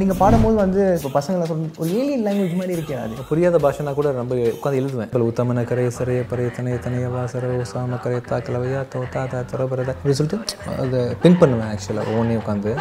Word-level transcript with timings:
நீங்கள் 0.00 0.18
பாடும்போது 0.20 0.56
வந்து 0.62 0.82
இப்போ 0.98 1.08
பசங்களை 1.16 1.46
சொல்லி 1.48 1.66
ஒரு 1.82 1.88
ஏலியன் 2.00 2.22
லாங்குவேஜ் 2.26 2.54
மாதிரி 2.60 2.76
இருக்காது. 2.76 3.14
புரியாத 3.30 3.56
பாஷைனா 3.64 3.92
கூட 3.98 4.10
ரொம்ப 4.20 4.34
உட்காந்து 4.54 4.78
எழுதுவேன். 4.82 5.08
இப்போ 5.10 5.26
உத்தமன 5.30 5.64
கரைய 5.70 5.90
சரைய 5.96 6.20
பரைய 6.30 6.50
தனைய 6.58 6.76
தனைய 6.86 7.08
வாசர 7.14 7.50
ஓசாம 7.56 7.98
கரைய 8.04 8.20
தா 8.30 8.36
கிளவையா 8.46 8.80
தோ 8.94 9.00
தா 9.14 9.22
தா 9.32 9.66
பரதா 9.72 9.94
அப்படி 9.96 10.16
சொல்லிட்டு 10.20 10.70
அதை 10.84 11.00
பின் 11.24 11.38
பண்ணுவேன் 11.42 11.70
ஆக்சுவலாக 11.72 12.10
ஒவ்வொன்றையும் 12.12 12.42
உட்காந்து 12.42 12.72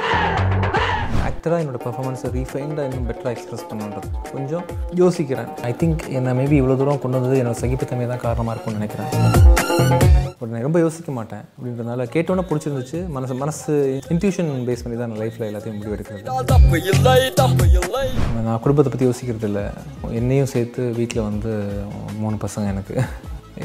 ஆக்டராக 1.30 1.62
என்னோடய 1.64 1.84
பர்ஃபார்மன்ஸை 1.88 2.32
ரீஃபைண்டாக 2.38 2.88
இன்னும் 2.90 3.08
பெட்டராக 3.10 3.34
எக்ஸ்பிரஸ் 3.36 3.68
பண்ணுன்றது 3.72 4.10
கொஞ்சம் 4.34 4.66
யோசிக்கிறேன். 5.02 5.52
ஐ 5.70 5.74
திங்க் 5.82 6.06
என்னை 6.20 6.34
மேபி 6.40 6.58
இவ்வளோ 6.62 6.78
தூரம் 6.84 7.04
கொண்டு 7.06 7.20
வந்தது 7.20 7.42
என்னோட 7.44 7.60
சகிப்புத்தன்மை 7.64 8.08
தான் 8.14 8.26
காரணமாக 8.28 8.56
இருக்கும்னு 8.56 8.82
நினைக்கிறேன். 8.82 9.61
பட் 10.40 10.52
நான் 10.52 10.66
ரொம்ப 10.66 10.80
யோசிக்க 10.84 11.10
மாட்டேன் 11.18 11.44
அப்படின்றதுனால 11.56 12.06
கேட்டோன்னே 12.14 12.44
பிடிச்சிருந்துச்சு. 12.50 13.00
மனசு 13.16 13.34
மனசு 13.42 13.74
இன்ட்யூஷன் 14.14 14.50
பேஸ் 14.68 14.84
பண்ணி 14.84 14.98
தான் 15.02 15.14
லைஃப்பில் 15.22 15.48
எல்லாத்தையும் 15.50 15.78
முடிவு 15.80 15.96
எடுக்கிறது. 15.96 16.24
நான் 18.48 18.62
குடும்பத்தை 18.66 18.90
பற்றி 18.92 19.08
யோசிக்கிறது 19.10 19.48
இல்லை. 19.52 19.66
என்னையும் 20.20 20.52
சேர்த்து 20.54 20.84
வீட்டில் 21.00 21.28
வந்து 21.30 21.52
மூணு 22.22 22.38
பசங்க 22.46 22.66
எனக்கு. 22.74 22.96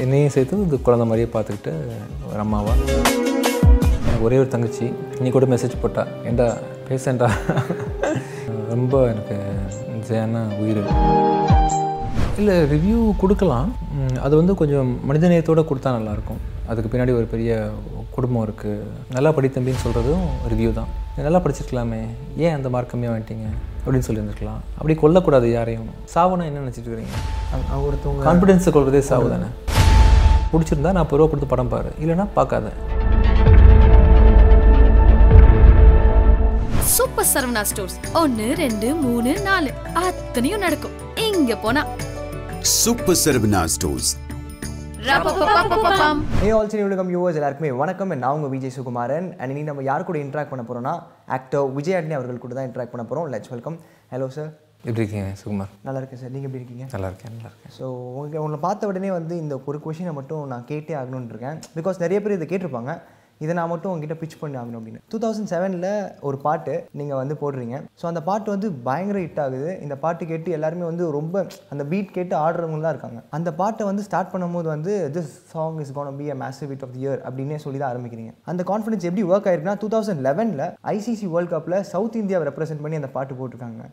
என்னையும் 0.03 0.33
சேர்த்து 0.35 0.61
இது 0.65 0.79
குழந்த 0.87 1.05
மாதிரியே 1.09 1.29
பார்த்துக்கிட்டு 1.35 1.73
ஒரு 2.29 2.39
அம்மாவா. 2.45 2.75
எனக்கு 4.05 4.25
ஒரே 4.29 4.37
ஒரு 4.43 4.49
தங்கச்சி. 4.55 4.87
நீ 5.23 5.29
கூட 5.37 5.45
மெசேஜ் 5.53 5.81
போட்டா. 5.83 6.05
ஏண்டா 6.29 6.47
பேசேன்டா 6.89 7.29
ரொம்ப 8.73 8.93
எனக்கு 9.13 9.37
ஜெயான 10.09 10.45
உயிர். 10.63 10.83
இல்லை 12.41 12.55
ரிவ்யூ 12.73 12.99
கொடுக்கலாம். 13.21 13.69
அது 14.25 14.33
வந்து 14.39 14.53
கொஞ்சம் 14.59 14.89
மனிதநேயத்தோடு 15.09 15.61
கொடுத்தா 15.69 15.89
நல்லாயிருக்கும். 15.95 16.41
அதுக்கு 16.71 16.89
பின்னாடி 16.91 17.13
ஒரு 17.19 17.27
பெரிய 17.33 17.51
குடும்பம் 18.15 18.43
இருக்குது 18.47 18.87
நல்லா 19.15 19.29
படி 19.37 19.47
தம்பின்னு 19.55 19.83
சொல்கிறதும் 19.83 20.25
ரிவ்யூ 20.51 20.71
தான். 20.79 20.89
நல்லா 21.27 21.39
படிச்சிருக்கலாமே. 21.43 22.01
ஏன் 22.45 22.55
அந்த 22.57 22.69
மார்க் 22.75 22.91
கம்மியாக 22.93 23.13
வந்துட்டீங்க 23.15 23.47
அப்படின்னு 23.83 24.07
சொல்லியிருந்துருக்கலாம். 24.07 24.61
அப்படி 24.77 24.95
கொல்லக்கூடாது 25.03 25.49
யாரையும். 25.57 25.89
சாவுனா 26.13 26.47
என்ன 26.49 26.63
நினச்சிட்டு 26.63 26.89
இருக்கிறீங்க? 26.89 27.15
ஒருத்தவங்க 27.87 28.25
கான்ஃபிடென்ஸை 28.29 28.73
கொள்றதே 28.77 29.01
சாவு 29.11 29.29
தானே? 29.35 29.49
பிடிச்சிருந்தா 30.51 30.95
நான் 30.97 31.09
ரூபா 31.19 31.29
கொடுத்து 31.31 31.53
படம் 31.53 31.71
பாரு. 31.75 31.91
இல்லைன்னா 32.03 32.27
பார்க்காத. 32.39 32.73
சூப்பர் 36.95 37.29
சரவணா 37.31 37.61
ஸ்டோர்ஸ் 37.69 37.97
ஒன்னு 38.19 38.45
ரெண்டு 38.63 38.89
மூணு 39.05 39.31
நாலு. 39.47 39.71
அத்தனையும் 40.03 40.63
நடக்கும். 40.65 40.95
இங்க 41.29 41.55
போனா 41.63 41.81
super 42.75 43.17
Saravana 43.21 43.59
stores. 43.73 44.09
A 46.45 46.49
also 46.57 46.77
welcome 46.87 47.11
yours 47.15 47.37
எல்லாருக்குமே 47.39 47.69
வணக்கம். 47.81 48.11
நான் 48.23 48.35
உங்கள் 48.37 48.51
விஜய் 48.53 48.73
சுகுமாரன். 48.77 49.27
அண்ட் 49.37 49.51
இன்னைக்கு 49.51 49.69
நம்ம 49.69 49.83
யார் 49.89 50.05
கூட 50.07 50.17
இன்ட்ராக்ட் 50.23 50.51
பண்ண 50.53 50.63
போகிறோம்னா 50.69 50.93
ஆக்டர் 51.35 51.67
விஜய் 51.77 51.95
ஆண்டனி 51.97 52.15
அவர்கள் 52.17 52.41
கூட 52.45 52.55
தான் 52.57 52.67
இன்ட்ராக்ட் 52.69 52.93
பண்ண 52.93 53.03
போகிறோம் 53.09 53.27
லெட்ஸ் 53.33 53.51
வெல்கம் 53.53 53.77
ஹலோ 54.13 54.27
சார் 54.37 54.49
எப்படி 54.87 55.01
இருக்கீங்க 55.01 55.27
சுகுமார்? 55.41 55.71
நல்லா 55.87 56.01
இருக்கேன் 56.01 56.21
சார் 56.23 56.33
நீங்கள் 56.35 56.49
எப்படி 56.49 56.61
இருக்கீங்க? 56.61 56.87
நல்லா 56.95 57.11
இருக்கேன் 57.11 57.33
நல்லா 57.35 57.51
இருக்கேன். 57.51 57.73
ஸோ 57.77 57.85
உங்களுக்கு 58.13 58.41
உங்களை 58.43 58.59
பார்த்த 58.67 58.89
உடனே 58.91 59.11
வந்து 59.19 59.37
இந்த 59.43 59.57
ஒரு 59.71 59.79
கொஷினை 59.85 60.13
மட்டும் 60.19 60.43
நான் 60.53 60.67
கேட்டே 60.71 60.95
ஆகணும்னு 61.01 61.33
இருக்கேன். 61.35 61.59
பிகாஸ் 61.77 62.03
நிறைய 62.05 62.19
பேர் 62.25 62.37
இதை 62.39 62.47
கேட்டிருப்பாங்க. 62.51 62.93
இதை 63.43 63.53
நான் 63.57 63.71
மட்டும் 63.71 63.91
உங்ககிட்ட 63.91 64.15
பிச் 64.21 64.37
பண்ணி 64.41 64.57
ஆகணும் 64.61 64.79
அப்படின்னு. 64.79 65.01
டூ 65.11 65.17
தௌசண்ட் 65.23 65.49
செவனில் 65.53 65.89
ஒரு 66.27 66.37
பாட்டு 66.45 66.73
நீங்கள் 66.99 67.19
வந்து 67.21 67.35
போடுறீங்க. 67.41 67.75
ஸோ 67.99 68.05
அந்த 68.11 68.21
பாட்டு 68.29 68.49
வந்து 68.55 68.69
பயங்கர 68.87 69.17
ஹிட் 69.25 69.41
ஆகுது. 69.45 69.69
இந்த 69.85 69.97
பாட்டு 70.03 70.29
கேட்டு 70.31 70.55
எல்லாருமே 70.57 70.85
வந்து 70.91 71.05
ரொம்ப 71.17 71.45
அந்த 71.73 71.85
பீட் 71.91 72.15
கேட்டு 72.17 72.35
ஆடுறவங்களாம் 72.43 72.93
இருக்காங்க. 72.95 73.21
அந்த 73.37 73.49
பாட்டை 73.61 73.85
வந்து 73.91 74.05
ஸ்டார்ட் 74.07 74.33
பண்ணும்போது 74.33 74.69
வந்து 74.75 74.93
this 75.17 75.31
song 75.53 75.79
is 75.85 75.93
gonna 75.99 76.19
be 76.21 76.27
a 76.35 76.37
massive 76.43 76.71
hit 76.73 76.85
of 76.87 76.93
the 76.97 77.03
year 77.05 77.21
அப்படின்னே 77.27 77.59
சொல்லி 77.65 77.81
தான் 77.81 77.91
ஆரம்பிக்கிறீங்க. 77.93 78.33
அந்த 78.53 78.63
கான்ஃபிடன்ஸ் 78.73 79.07
எப்படி 79.09 79.25
ஒர்க் 79.31 79.49
ஆயிருக்குன்னா 79.51 79.79
டூ 79.83 79.89
தௌசண்ட் 79.95 80.23
லெவனில் 80.29 80.67
ஐசிசி 80.97 81.29
வேர்ல்ட் 81.35 81.53
கப்பில் 81.55 81.79
சவுத் 81.93 82.21
இந்தியாவை 82.23 82.47
ரெப்ரசென்ட் 82.51 82.83
பண்ணி 82.85 83.01
அந்த 83.01 83.11
பாட்டு 83.17 83.39
போட்டிருக்காங்க. 83.41 83.83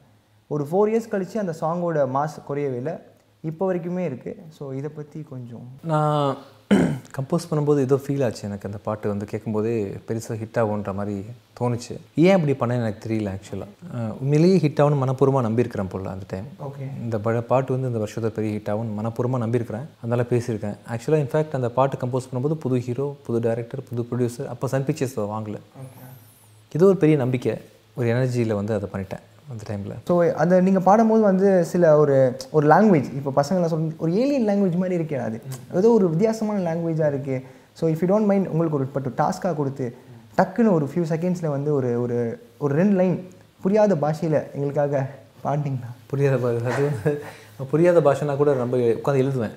ஒரு 0.55 0.65
ஃபோர் 0.71 0.91
இயர்ஸ் 0.93 1.13
கழித்து 1.15 1.43
அந்த 1.43 1.55
சாங்கோட 1.61 2.07
மாஸ் 2.17 2.39
குறையவே 2.49 2.79
இல்லை. 2.83 2.95
இப்போ 3.49 3.65
வரைக்குமே 3.69 4.03
இருக்குது 4.09 4.43
ஸோ 4.57 4.65
இதை 4.79 4.91
பற்றி 4.99 5.19
கொஞ்சம் 5.31 5.65
நான் 5.91 6.37
கம்போஸ் 7.17 7.47
பண்ணும்போது 7.49 7.81
ஏதோ 7.87 7.97
ஃபீல் 8.05 8.23
ஆச்சு 8.27 8.43
எனக்கு 8.49 8.67
அந்த 8.69 8.79
பாட்டு 8.87 9.11
வந்து 9.13 9.27
கேட்கும்போதே 9.31 9.73
பெருசாக 10.07 10.37
ஹிட் 10.41 10.59
ஆகுன்ற 10.61 10.93
மாதிரி 10.99 11.17
தோணுச்சு. 11.59 11.95
ஏன் 12.25 12.35
அப்படி 12.37 12.55
பண்ணேன்னு 12.61 12.85
எனக்கு 12.85 13.03
தெரியல 13.07 13.33
ஆக்சுவலாக 13.35 14.07
உண்மையிலேயே 14.23 14.57
ஹிட் 14.65 14.81
ஆகும்னு 14.83 15.01
மனப்பூர்வமாக 15.03 15.45
நம்பியிருக்கிறேன் 15.49 15.91
போல் 15.93 16.09
அந்த 16.15 16.27
டைம் 16.33 16.49
ஓகே 16.69 16.87
இந்த 17.05 17.19
பட 17.27 17.43
பாட்டு 17.51 17.75
வந்து 17.75 17.91
இந்த 17.91 18.01
வருஷத்தை 18.05 18.31
பெரிய 18.39 18.53
ஹிட் 18.57 18.71
ஆகும்னு 18.73 18.97
மனப்பூர்வமாக 19.01 19.43
நம்பியிருக்கிறேன். 19.45 19.87
அதனால் 20.03 20.29
பேசியிருக்கேன். 20.33 20.77
ஆக்சுவலாக 20.95 21.25
இன்ஃபேக்ட் 21.25 21.59
அந்த 21.61 21.71
பாட்டு 21.79 22.01
கம்போஸ் 22.03 22.29
பண்ணும்போது 22.31 22.57
புது 22.65 22.79
ஹீரோ 22.89 23.07
புது 23.29 23.41
டைரக்டர் 23.47 23.85
புது 23.91 24.07
ப்ரொடியூசர் 24.11 24.51
அப்போ 24.55 24.73
சன் 24.75 24.89
பிக்சர்ஸ் 24.89 25.19
வாங்கல. 25.35 25.61
இது 26.77 26.83
ஒரு 26.91 26.99
பெரிய 27.05 27.19
நம்பிக்கை 27.25 27.55
ஒரு 27.99 28.09
எனர்ஜியில் 28.15 28.59
வந்து 28.61 28.75
அதை 28.79 28.89
பண்ணிட்டேன். 28.95 29.25
அந்த 29.45 29.63
டைமில் 29.69 29.95
ஸோ 30.09 30.15
அந்த 30.35 30.55
நீங்கள் 30.61 30.85
பாடும்போது 30.85 31.23
வந்து 31.23 31.49
சில 31.65 31.91
ஒரு 31.99 32.15
ஒரு 32.53 32.67
லாங்குவேஜ் 32.67 33.09
இப்போ 33.15 33.31
பசங்களை 33.37 33.67
சொல் 33.67 33.85
ஒரு 33.99 34.13
ஏலியன் 34.15 34.47
லாங்குவேஜ் 34.49 34.77
மாதிரி 34.77 34.99
இருக்கே 34.99 35.19
அது. 35.21 35.39
ஏதோ 35.75 35.89
ஒரு 35.91 36.07
வித்தியாசமான 36.09 36.63
லாங்குவேஜாக 36.65 37.13
இருக்குது 37.13 37.43
so 37.81 37.91
if 37.91 38.03
you 38.03 38.09
don't 38.09 38.27
mind 38.27 38.49
உங்களுக்கு 38.49 38.77
ஒரு 38.77 38.87
பட்டு 38.89 39.13
டாஸ்க்காக 39.19 39.55
கொடுத்து 39.55 39.87
டக்குன்னு 40.39 40.73
ஒரு 40.73 40.87
ஃபியூ 40.87 41.05
செகண்ட்ஸில் 41.11 41.49
வந்து 41.49 41.71
ஒரு 41.75 41.91
ஒரு 41.99 42.17
ஒரு 42.59 42.73
ரெண்டு 42.75 42.97
லைன் 42.97 43.17
புரியாத 43.61 43.95
பாஷையில் 43.97 44.41
எங்களுக்காக 44.55 45.03
பாடினீங்களா 45.45 45.91
புரியாத 46.11 46.37
அது 46.69 46.85
புரியாத 47.71 47.99
பாஷைனா 48.01 48.35
கூட 48.37 48.53
ரொம்ப 48.55 48.77
உட்காந்து 48.93 49.21
எழுதுவேன். 49.23 49.53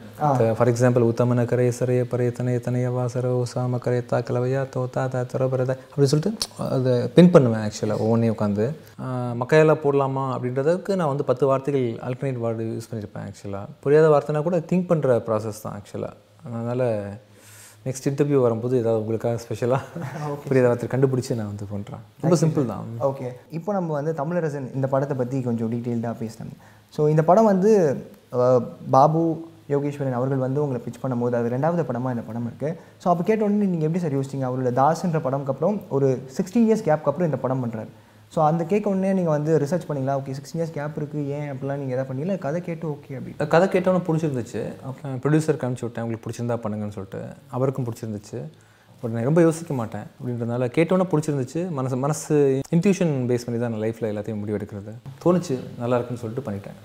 ஃபார் 0.58 0.70
எக்ஸாம்பிள் 0.72 1.06
உத்தமன 1.08 1.46
கரைய 1.46 1.72
சரைய 1.80 2.02
பரைய 2.12 2.32
தனைய 2.40 2.58
தனைய 2.66 2.88
வாசர 2.92 3.32
ஓசாம 3.38 3.80
கரைய 3.86 4.02
தா 4.12 4.18
கிளவையா 4.28 4.62
தோ 4.76 4.82
தா 4.96 5.04
தா 5.08 5.22
துற 5.32 5.48
பரத 5.50 5.74
அப்படி 5.88 6.10
சொல்லிட்டு 6.12 6.32
அதை 6.68 6.94
பின் 7.16 7.32
பண்ணுவேன் 7.36 7.64
ஆக்சுவலாக 7.64 8.04
ஒவ்வொன்றையும் 8.06 8.36
உட்காந்து 8.36 8.66
மக்கையெல்லாம் 9.42 9.84
போடலாமா 9.84 10.26
அப்படின்றதுக்கு 10.36 11.00
நான் 11.02 11.08
வந்து 11.08 11.26
பத்து 11.26 11.46
வார்த்தைகள் 11.46 11.88
அல்டர்னேட் 12.08 12.42
வேர்டு 12.46 12.68
யூஸ் 12.72 12.90
பண்ணியிருப்பேன் 12.92 13.26
ஆக்சுவலாக 13.30 13.74
புரியாத 13.86 14.10
வார்த்தைனா 14.14 14.44
கூட 14.50 14.60
திங்க் 14.72 14.90
பண்ணுற 14.92 15.18
ப்ராசஸ் 15.30 15.64
தான் 15.66 15.78
ஆக்சுவலாக 15.80 16.16
அதனால் 16.48 16.88
நெக்ஸ்ட் 17.88 18.08
இன்டர்வியூ 18.10 18.40
வரும்போது 18.44 18.76
ஏதாவது 18.82 19.02
உங்களுக்காக 19.02 19.40
ஸ்பெஷலாக 19.44 20.06
புரியாத 20.48 20.68
வார்த்தை 20.68 20.88
கண்டுபிடிச்சி 20.94 21.38
நான் 21.40 21.52
வந்து 21.52 21.68
பண்ணுறேன் 21.72 22.04
ரொம்ப 22.24 22.38
சிம்பிள் 22.42 22.66
தான். 22.72 22.88
ஓகே 23.10 23.28
இப்போ 23.58 23.72
நம்ம 23.78 23.94
வந்து 23.98 24.14
தமிழரசன் 24.20 24.70
இந்த 24.78 24.88
படத்தை 24.94 25.18
பற்றி 25.18 25.38
கொஞ்சம் 25.48 25.72
டீட்டெயில்டாக 25.74 26.16
பேசினாங்க 26.22 26.56
ஸோ 26.94 27.04
இந்த 27.14 27.24
படம் 27.30 27.52
வந்து 27.52 27.72
பாபு 28.96 29.22
யோகேஸ்வரன் 29.72 30.18
அவர்கள் 30.18 30.44
வந்து 30.44 30.60
உங்களை 30.64 30.80
பிச் 30.84 31.02
பண்ணும்போது 31.02 31.36
அது 31.40 31.48
ரெண்டாவது 31.54 31.84
படமாக 31.88 32.16
இந்த 32.16 32.26
படம் 32.28 32.48
இருக்குது 32.50 32.74
ஸோ 33.02 33.08
அப்போ 33.12 33.24
கேட்ட 33.24 33.42
உடனே 33.46 33.68
நீங்கள் 33.72 33.88
எப்படி 33.88 34.04
சார் 34.04 34.16
யோசிச்சிங்க? 34.16 34.46
அவரோட 34.50 34.72
தாஸ்ன்ற 34.80 35.22
படம்க்கு 35.26 35.54
அப்புறம் 35.54 35.78
ஒரு 35.96 36.08
சிக்ஸ்டீன் 36.38 36.68
இயர்ஸ் 36.68 36.86
கேப்க்கு 36.86 37.10
அப்புறம் 37.12 37.30
இந்த 37.30 37.40
படம் 37.44 37.64
பண்ணுறாரு 37.64 37.90
ஸோ 38.34 38.40
அந்த 38.50 38.64
கேட்க 38.72 38.86
உடனே 38.94 39.12
நீங்கள் 39.18 39.36
வந்து 39.36 39.52
ரிசர்ச் 39.64 39.86
பண்ணீங்களா? 39.88 40.16
ஓகே 40.22 40.34
சிக்ஸ்டின் 40.38 40.60
இயர்ஸ் 40.60 40.74
கேப் 40.78 40.98
இருக்குது 41.00 41.24
ஏன் 41.38 41.50
அப்படிலாம் 41.52 41.80
நீங்கள் 41.82 41.96
எதாவது 41.96 42.10
பண்ணல 42.10 42.34
கதை 42.46 42.60
கேட்டு 42.68 42.86
ஓகே 42.94 43.16
அப்படி? 43.20 43.34
கதை 43.54 43.68
கேட்டவொன்னே 43.76 44.02
பிடிச்சிருந்துச்சு. 44.08 44.62
அப்புறம் 44.88 45.20
ப்ரொடியூசர் 45.26 45.62
காமிச்சு 45.62 45.86
விட்டேன். 45.86 46.06
உங்களுக்கு 46.06 46.26
பிடிச்சிருந்தா 46.26 46.58
பண்ணுங்கன்னு 46.64 46.98
சொல்லிட்டு. 46.98 47.22
அவருக்கும் 47.58 47.88
பிடிச்சிருந்துச்சு. 47.90 48.40
பட் 49.02 49.14
நான் 49.14 49.28
ரொம்ப 49.30 49.42
யோசிக்க 49.46 49.74
மாட்டேன் 49.80 50.06
அப்படின்றதுனால 50.18 50.68
கேட்டோன்னே 50.78 51.06
பிடிச்சிருந்துச்சு. 51.12 51.62
மனசு 51.80 51.98
மனசு 52.06 52.36
இன்ட்யூஷன் 52.78 53.14
பேஸ் 53.32 53.46
பண்ணி 53.48 53.60
தான் 53.64 53.74
நான் 53.74 53.84
லைஃப்பில் 53.86 54.12
எல்லாத்தையும் 54.14 54.42
முடிவெடுக்கிறது. 54.44 54.94
தோணுச்சு 55.24 55.56
நல்லா 55.82 55.98
இருக்குன்னு 55.98 56.24
சொல்லிட்டு 56.24 56.46
பண்ணிட்டேன். 56.48 56.80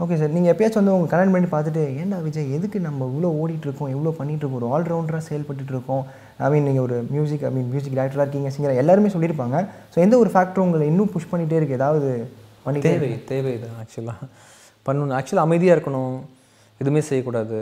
ஓகே 0.00 0.14
சார் 0.20 0.32
நீங்கள் 0.34 0.52
எப்பயாச்சும் 0.52 0.80
வந்து 0.80 0.94
உங்கள் 0.96 1.10
கல்யாணம் 1.12 1.34
பண்ணி 1.34 1.48
பார்த்துட்டு 1.54 1.82
ஏன்டா 2.02 2.18
விஜய் 2.26 2.52
எதுக்கு 2.56 2.78
நம்ம 2.86 3.06
இவ்வளோ 3.10 3.28
ஓடிட்டு 3.40 3.66
இருக்கோம் 3.68 3.90
இவ்வளோ 3.94 4.12
பண்ணிட்டு 4.18 4.42
இருக்கோம் 4.42 4.60
ஒரு 4.60 4.68
ஆல்ரவுண்டராக 4.76 5.22
செயல்பட்டு 5.26 5.72
இருக்கோம் 5.74 6.02
ஐ 6.44 6.48
மீன் 6.52 6.66
நீங்கள் 6.68 6.84
ஒரு 6.86 6.96
மியூசிக் 7.14 7.42
ஐ 7.48 7.50
மீன் 7.56 7.68
மியூசிக் 7.72 7.96
டேரக்டராக 7.98 8.24
இருக்கீங்க 8.26 8.50
சிங்கர் 8.54 8.80
எல்லாருமே 8.82 9.10
சொல்லியிருப்பாங்க. 9.14 9.56
ஸோ 9.92 9.98
எந்த 10.04 10.14
ஒரு 10.22 10.30
ஃபேக்டர் 10.34 10.62
உங்களை 10.64 10.86
இன்னும் 10.92 11.10
புஷ் 11.14 11.28
பண்ணிகிட்டே 11.32 11.58
இருக்கு? 11.60 11.76
ஏதாவது 11.80 12.08
பண்ணிட்டே 12.64 12.92
தேவை 12.94 13.10
தேவை 13.32 13.52
தான் 13.64 13.76
ஆக்சுவலாக 13.82 14.28
பண்ணணும். 14.86 15.14
ஆக்சுவலாக 15.18 15.48
அமைதியாக 15.48 15.76
இருக்கணும். 15.76 16.16
எதுவுமே 16.80 17.02
செய்யக்கூடாது 17.08 17.58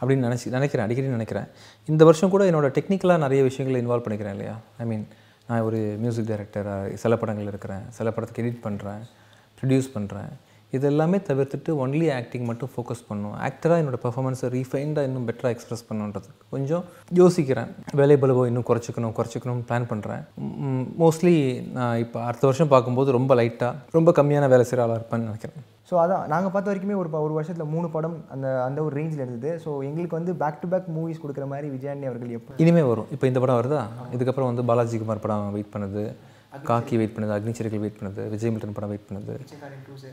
அப்படின்னு 0.00 0.26
நினச்சி 0.28 0.54
நினைக்கிறேன். 0.56 0.86
அடிக்கடி 0.86 1.10
நினைக்கிறேன். 1.18 1.48
இந்த 1.88 2.02
வருஷம் 2.10 2.32
கூட 2.34 2.44
என்னோட 2.50 2.70
டெக்னிக்கலாக 2.78 3.22
நிறைய 3.24 3.42
விஷயங்களை 3.48 3.80
இன்வால்வ் 3.82 4.06
பண்ணிக்கிறேன் 4.06 4.36
இல்லையா? 4.36 4.54
ஐ 4.82 4.86
மீன் 4.92 5.04
நான் 5.48 5.66
ஒரு 5.68 5.80
மியூசிக் 6.04 6.30
டைரக்டராக 6.30 6.96
சில 7.04 7.16
படங்கள் 7.22 7.50
இருக்கிறேன் 7.52 7.84
சில 7.98 8.08
படத்துக்கு 8.14 8.42
எடிட் 8.44 8.64
பண்ணுறேன் 8.68 9.02
ப்ரொடியூஸ் 9.58 9.90
பண்ணுறேன் 9.96 10.32
இது 10.76 10.84
எல்லாமே 10.90 11.18
தவிர்த்துட்டு 11.28 11.70
ஒன்லி 11.84 12.06
ஆக்டிங் 12.18 12.46
மட்டும் 12.50 12.70
ஃபோக்கஸ் 12.74 13.02
பண்ணும். 13.08 13.34
ஆக்டராக 13.48 13.80
என்னோட 13.82 13.98
பெர்ஃபார்மன்ஸை 14.04 14.48
ரீஃபைண்டாக 14.54 15.08
இன்னும் 15.08 15.26
பெட்டராக 15.28 15.54
எக்ஸ்பிரஸ் 15.56 15.84
பண்ணுன்றது. 15.88 16.28
கொஞ்சம் 16.54 16.84
யோசிக்கிறேன். 17.20 17.68
வேலை 18.00 18.16
பலுவோ 18.22 18.44
இன்னும் 18.50 18.66
குறைச்சிக்கணும் 18.70 19.14
குறைச்சிக்கணும்னு 19.18 19.66
பிளான் 19.70 19.90
பண்ணுறேன் 19.92 20.22
மோஸ்ட்லி 21.02 21.34
நான் 21.76 21.98
இப்போ 22.04 22.20
அடுத்த 22.28 22.46
வருஷம் 22.50 22.72
பார்க்கும்போது 22.74 23.18
ரொம்ப 23.18 23.34
லைட்டாக 23.40 23.92
ரொம்ப 23.98 24.12
கம்மியான 24.20 24.48
வேலை 24.54 24.66
செய்கிற 24.70 24.86
ஆளாக 24.86 24.98
இருப்பேன்னு 25.00 25.28
நினைக்கிறேன். 25.30 25.60
ஸோ 25.90 25.94
அதான். 26.02 26.26
நாங்கள் 26.32 26.52
பார்த்த 26.52 26.70
வரைக்குமே 26.70 26.98
ஒரு 27.02 27.08
ஒரு 27.26 27.34
வருஷத்தில் 27.38 27.72
மூணு 27.72 27.86
படம் 27.94 28.16
அந்த 28.34 28.48
அந்த 28.66 28.78
ஒரு 28.86 28.94
ரேஞ்சில் 28.98 29.24
இருந்தது. 29.24 29.50
ஸோ 29.64 29.70
எங்களுக்கு 29.88 30.18
வந்து 30.18 30.32
பேக் 30.42 30.60
டு 30.62 30.68
பேக் 30.74 30.92
மூவிஸ் 30.98 31.22
கொடுக்குற 31.22 31.46
மாதிரி 31.54 31.68
விஜயாண்டி 31.76 32.08
அவர்கள் 32.10 32.36
எப்போ 32.38 32.60
இனிமே 32.64 32.84
வரும். 32.90 33.10
இப்போ 33.14 33.26
இந்த 33.30 33.40
படம் 33.44 33.58
வருதா? 33.60 33.82
இதுக்கப்புறம் 34.16 34.50
வந்து 34.50 34.68
பாலாஜி 34.70 34.98
குமார் 35.02 35.24
படம் 35.24 35.56
வெயிட் 35.56 35.74
பண்ணுது. 35.74 36.04
காக்கி 36.68 36.94
வெயிட் 37.00 37.12
பண்ணுது 37.14 37.34
அக்னிச்சிறைகள் 37.34 37.82
வெயிட் 37.82 37.98
பண்ணுது 37.98 38.22
விஜய் 38.32 38.52
மில்டன் 38.54 38.74
படம் 38.76 38.90
வெயிட் 38.92 39.06
பண்ணுது 39.08 39.34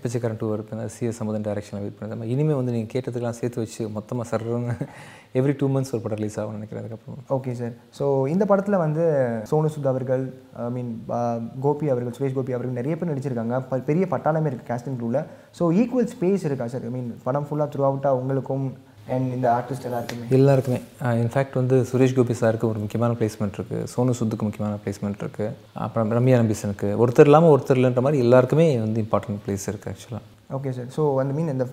பிச்சைக்காரன் 0.03 0.37
டூ 0.41 0.47
வெயிட் 0.51 0.69
பண்ணுது 0.69 0.91
சிஎஸ் 0.95 1.19
சமுதன் 1.21 1.45
டைரக்ஷனில் 1.47 1.83
வெயிட் 1.85 1.97
பண்ணுது. 1.99 2.27
இனிமேல் 2.33 2.57
வந்து 2.59 2.73
நீங்கள் 2.75 2.91
கேட்டதுக்கெல்லாம் 2.93 3.37
சேர்த்து 3.39 3.61
வச்சு 3.63 3.81
மொத்தமாக 3.95 4.25
சர்றன்னு 4.31 4.75
எவ்ரி 5.39 5.55
டூ 5.61 5.67
மந்த்ஸ் 5.73 5.93
ஒரு 5.95 6.01
படம் 6.05 6.19
ரிலீஸ் 6.19 6.37
ஆகும்னு 6.41 6.59
நினைக்கிறேன் 6.59 6.83
அதுக்கப்புறம். 6.83 7.19
ஓகே 7.37 7.53
சார் 7.61 7.73
ஸோ 7.97 8.05
இந்த 8.33 8.45
படத்தில் 8.51 8.81
வந்து 8.85 9.05
சோனு 9.51 9.71
சுத் 9.75 9.89
அவர்கள் 9.93 10.23
ஐ 10.67 10.69
மீன் 10.77 10.91
கோபி 11.65 11.89
அவர்கள் 11.95 12.15
சுரேஷ் 12.17 12.37
கோபி 12.37 12.55
அவர்கள் 12.57 12.79
நிறைய 12.81 12.95
பேர் 12.99 13.11
நடிச்சிருக்காங்க. 13.11 13.59
பெரிய 13.89 14.05
பட்டாளமே 14.13 14.49
இருக்குது 14.51 14.71
casting 14.71 14.95
crew 15.01 15.11
ல. 15.17 15.21
ஸோ 15.59 15.65
ஈக்குவல் 15.81 16.09
ஸ்பேஸ் 16.15 16.45
இருக்கா 16.49 16.67
சார் 16.75 16.85
ஐ 16.89 16.93
மீன் 16.97 17.09
படம் 17.27 17.47
ஃபுல்லாக 17.49 17.69
த்ரூ 17.75 17.85
அவுட்டாக 17.89 18.21
உங்களுக்கும் 18.21 18.65
அண்ட் 19.15 19.29
இந்த 19.37 19.47
ஆர்டிஸ்ட் 19.57 19.87
எல்லாருக்குமே. 19.89 20.25
எல்லாருக்குமே. 20.37 20.79
இன்ஃபேக்ட் 21.23 21.59
வந்து 21.61 21.77
சுரேஷ் 21.91 22.15
கோபி 22.19 22.35
சாருக்கு 22.41 22.69
ஒரு 22.71 22.81
முக்கியமான 22.85 23.17
பிளேஸ்மெண்ட் 23.19 23.57
இருக்குது 23.59 23.87
சோனு 23.93 24.17
சுத்துக்கு 24.19 24.47
முக்கியமான 24.47 24.79
பிளேஸ்மெண்ட் 24.83 25.21
இருக்குது 25.25 25.53
அப்புறம் 25.85 26.11
ரம்யா 26.17 26.39
நம்பிசனுக்கு. 26.41 26.89
ஒருத்தர் 27.03 27.29
இல்லாமல் 27.31 27.53
ஒருத்தர் 27.55 27.79
இல்லைன்ற 27.81 28.03
மாதிரி 28.07 28.25
எல்லாருக்குமே 28.27 28.67
வந்து 28.87 29.05
இம்பார்ட்டன்ட் 29.05 29.41
பிளேஸ் 29.45 29.67
இருக்குது 29.71 29.93
ஆக்சுவலாக 29.93 30.25
ஓகே 30.49 30.69
சார் 30.69 30.87
ஸோ 30.95 31.19
அந்த 31.19 31.33
மீன் 31.33 31.47
இந்த 31.47 31.65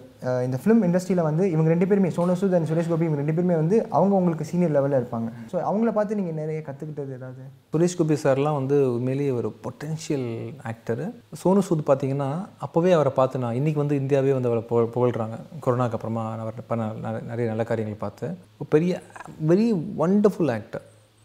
இந்த 0.45 0.59
ஃபிலிம் 0.63 0.83
இண்டஸ்ட்ரியில் 0.83 1.23
வந்து 1.23 1.51
இவங்க 1.51 1.69
ரெண்டு 1.69 1.87
பேருமே 1.87 2.09
சோனு 2.09 2.35
சூத் 2.41 2.55
அண்ட் 2.55 2.69
சுரேஷ் 2.69 2.89
கோபி 2.89 3.05
இவங்க 3.05 3.17
ரெண்டு 3.17 3.35
பேருமே 3.35 3.55
வந்து 3.55 3.87
அவங்க 3.91 4.15
உங்களுக்கு 4.15 4.45
சீனியர் 4.45 4.73
லெவலில் 4.73 4.99
இருப்பாங்க. 4.99 5.29
ஸோ 5.53 5.57
அவங்கள 5.63 5.93
பார்த்து 5.93 6.15
நீங்கள் 6.15 6.35
நிறைய 6.35 6.63
கற்றுக்கிட்டது 6.67 7.13
ஏதாவது? 7.13 7.43
சுரேஷ் 7.73 7.97
கோபி 7.97 8.15
சார்லாம் 8.15 8.55
வந்து 8.55 8.93
உண்மையிலேயே 8.93 9.31
ஒரு 9.31 9.57
பொட்டென்ஷியல் 9.63 10.27
ஆக்டரு 10.65 11.07
சோனு 11.45 11.59
சூத் 11.69 11.87
பார்த்தீங்கன்னா 11.87 12.29
அப்போவே 12.61 12.93
அவரை 12.93 13.13
பார்த்து 13.15 13.39
நான் 13.39 13.55
இன்றைக்கி 13.55 13.75
வந்து 13.75 13.97
இந்தியாவே 13.97 14.33
வந்து 14.33 14.49
அவரை 14.49 14.65
புகழ் 14.65 14.93
புகழ்கிறாங்க 14.95 15.39
கொரோனாக்கு 15.67 15.97
அப்புறமா 15.99 16.35
அவர் 16.37 16.67
பண்ண 16.67 16.91
நிறைய- 17.23 17.49
நல்ல 17.49 17.65
காரியங்களை 17.65 17.99
பார்த்து. 17.99 18.29
பெரிய 18.69 19.03
very 19.49 19.67
wonderful 19.99 20.53
actor 20.53 20.85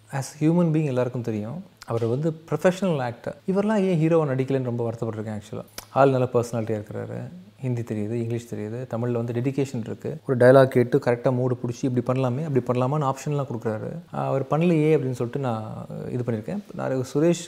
as 0.10 0.32
human 0.40 0.74
being 0.74 0.86
எல்லாருக்கும் 0.86 1.22
தெரியும். 1.22 1.60
அவர் 1.92 2.06
வந்து 2.16 2.32
ப்ரொஃபஷனல் 2.50 3.04
ஆக்டர் 3.10 3.38
இவரெலாம் 3.52 3.86
ஏன் 3.92 4.02
ஹீரோவை 4.02 4.26
நடிக்கலைன்னு 4.32 4.72
ரொம்ப 4.72 4.84
வருத்தப்பட்டிருக்கேன் 4.88 5.38
ஆக்சுவலாக 5.40 5.88
ஆள் 6.00 6.14
நல்ல 6.16 6.28
பர்சனாலிட்டியாக 6.34 6.80
இருக்கிறாரு. 6.82 7.18
ஹிந்தி 7.64 7.84
தெரியுது 7.90 8.16
இங்கிலீஷ் 8.22 8.48
தெரியுது. 8.52 8.78
தமிழில் 8.92 9.20
வந்து 9.20 9.34
டெடிகேஷன் 9.38 9.84
இருக்குது 9.88 10.16
ஒரு 10.28 10.36
டயலாக் 10.42 10.72
கேட்டு 10.76 10.98
கரெக்டாக 11.06 11.34
மூடு 11.40 11.56
பிடிச்சி 11.62 11.84
இப்படி 11.88 12.04
பண்ணலாமே 12.08 12.44
அப்படி 12.48 12.62
பண்ணலாமான்னு 12.70 13.08
ஆப்ஷன்லாம் 13.10 13.50
கொடுக்குறாரு. 13.50 13.90
அவர் 14.30 14.46
பண்ணலையே 14.54 14.90
அப்படின்னு 14.96 15.20
சொல்லிட்டு 15.20 15.42
நான் 15.48 15.68
இது 16.16 16.24
பண்ணியிருக்கேன். 16.28 16.64
நான் 16.80 17.04
சுரேஷ் 17.12 17.44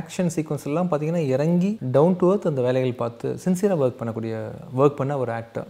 ஆக்ஷன் 0.00 0.32
சீக்வன்ஸ் 0.36 0.66
எல்லாம் 0.70 0.90
பார்த்தீங்கன்னா 0.90 1.24
இறங்கி 1.36 1.70
டவுன் 1.96 2.18
டு 2.22 2.28
அர்த் 2.32 2.50
அந்த 2.52 2.62
வேலைகள் 2.68 3.00
பார்த்து 3.02 3.30
சின்சியராக 3.46 3.84
ஒர்க் 3.86 4.00
பண்ணக்கூடிய 4.02 4.34
ஒர்க் 4.82 5.00
பண்ண 5.00 5.16
ஒரு 5.24 5.32
actor 5.40 5.68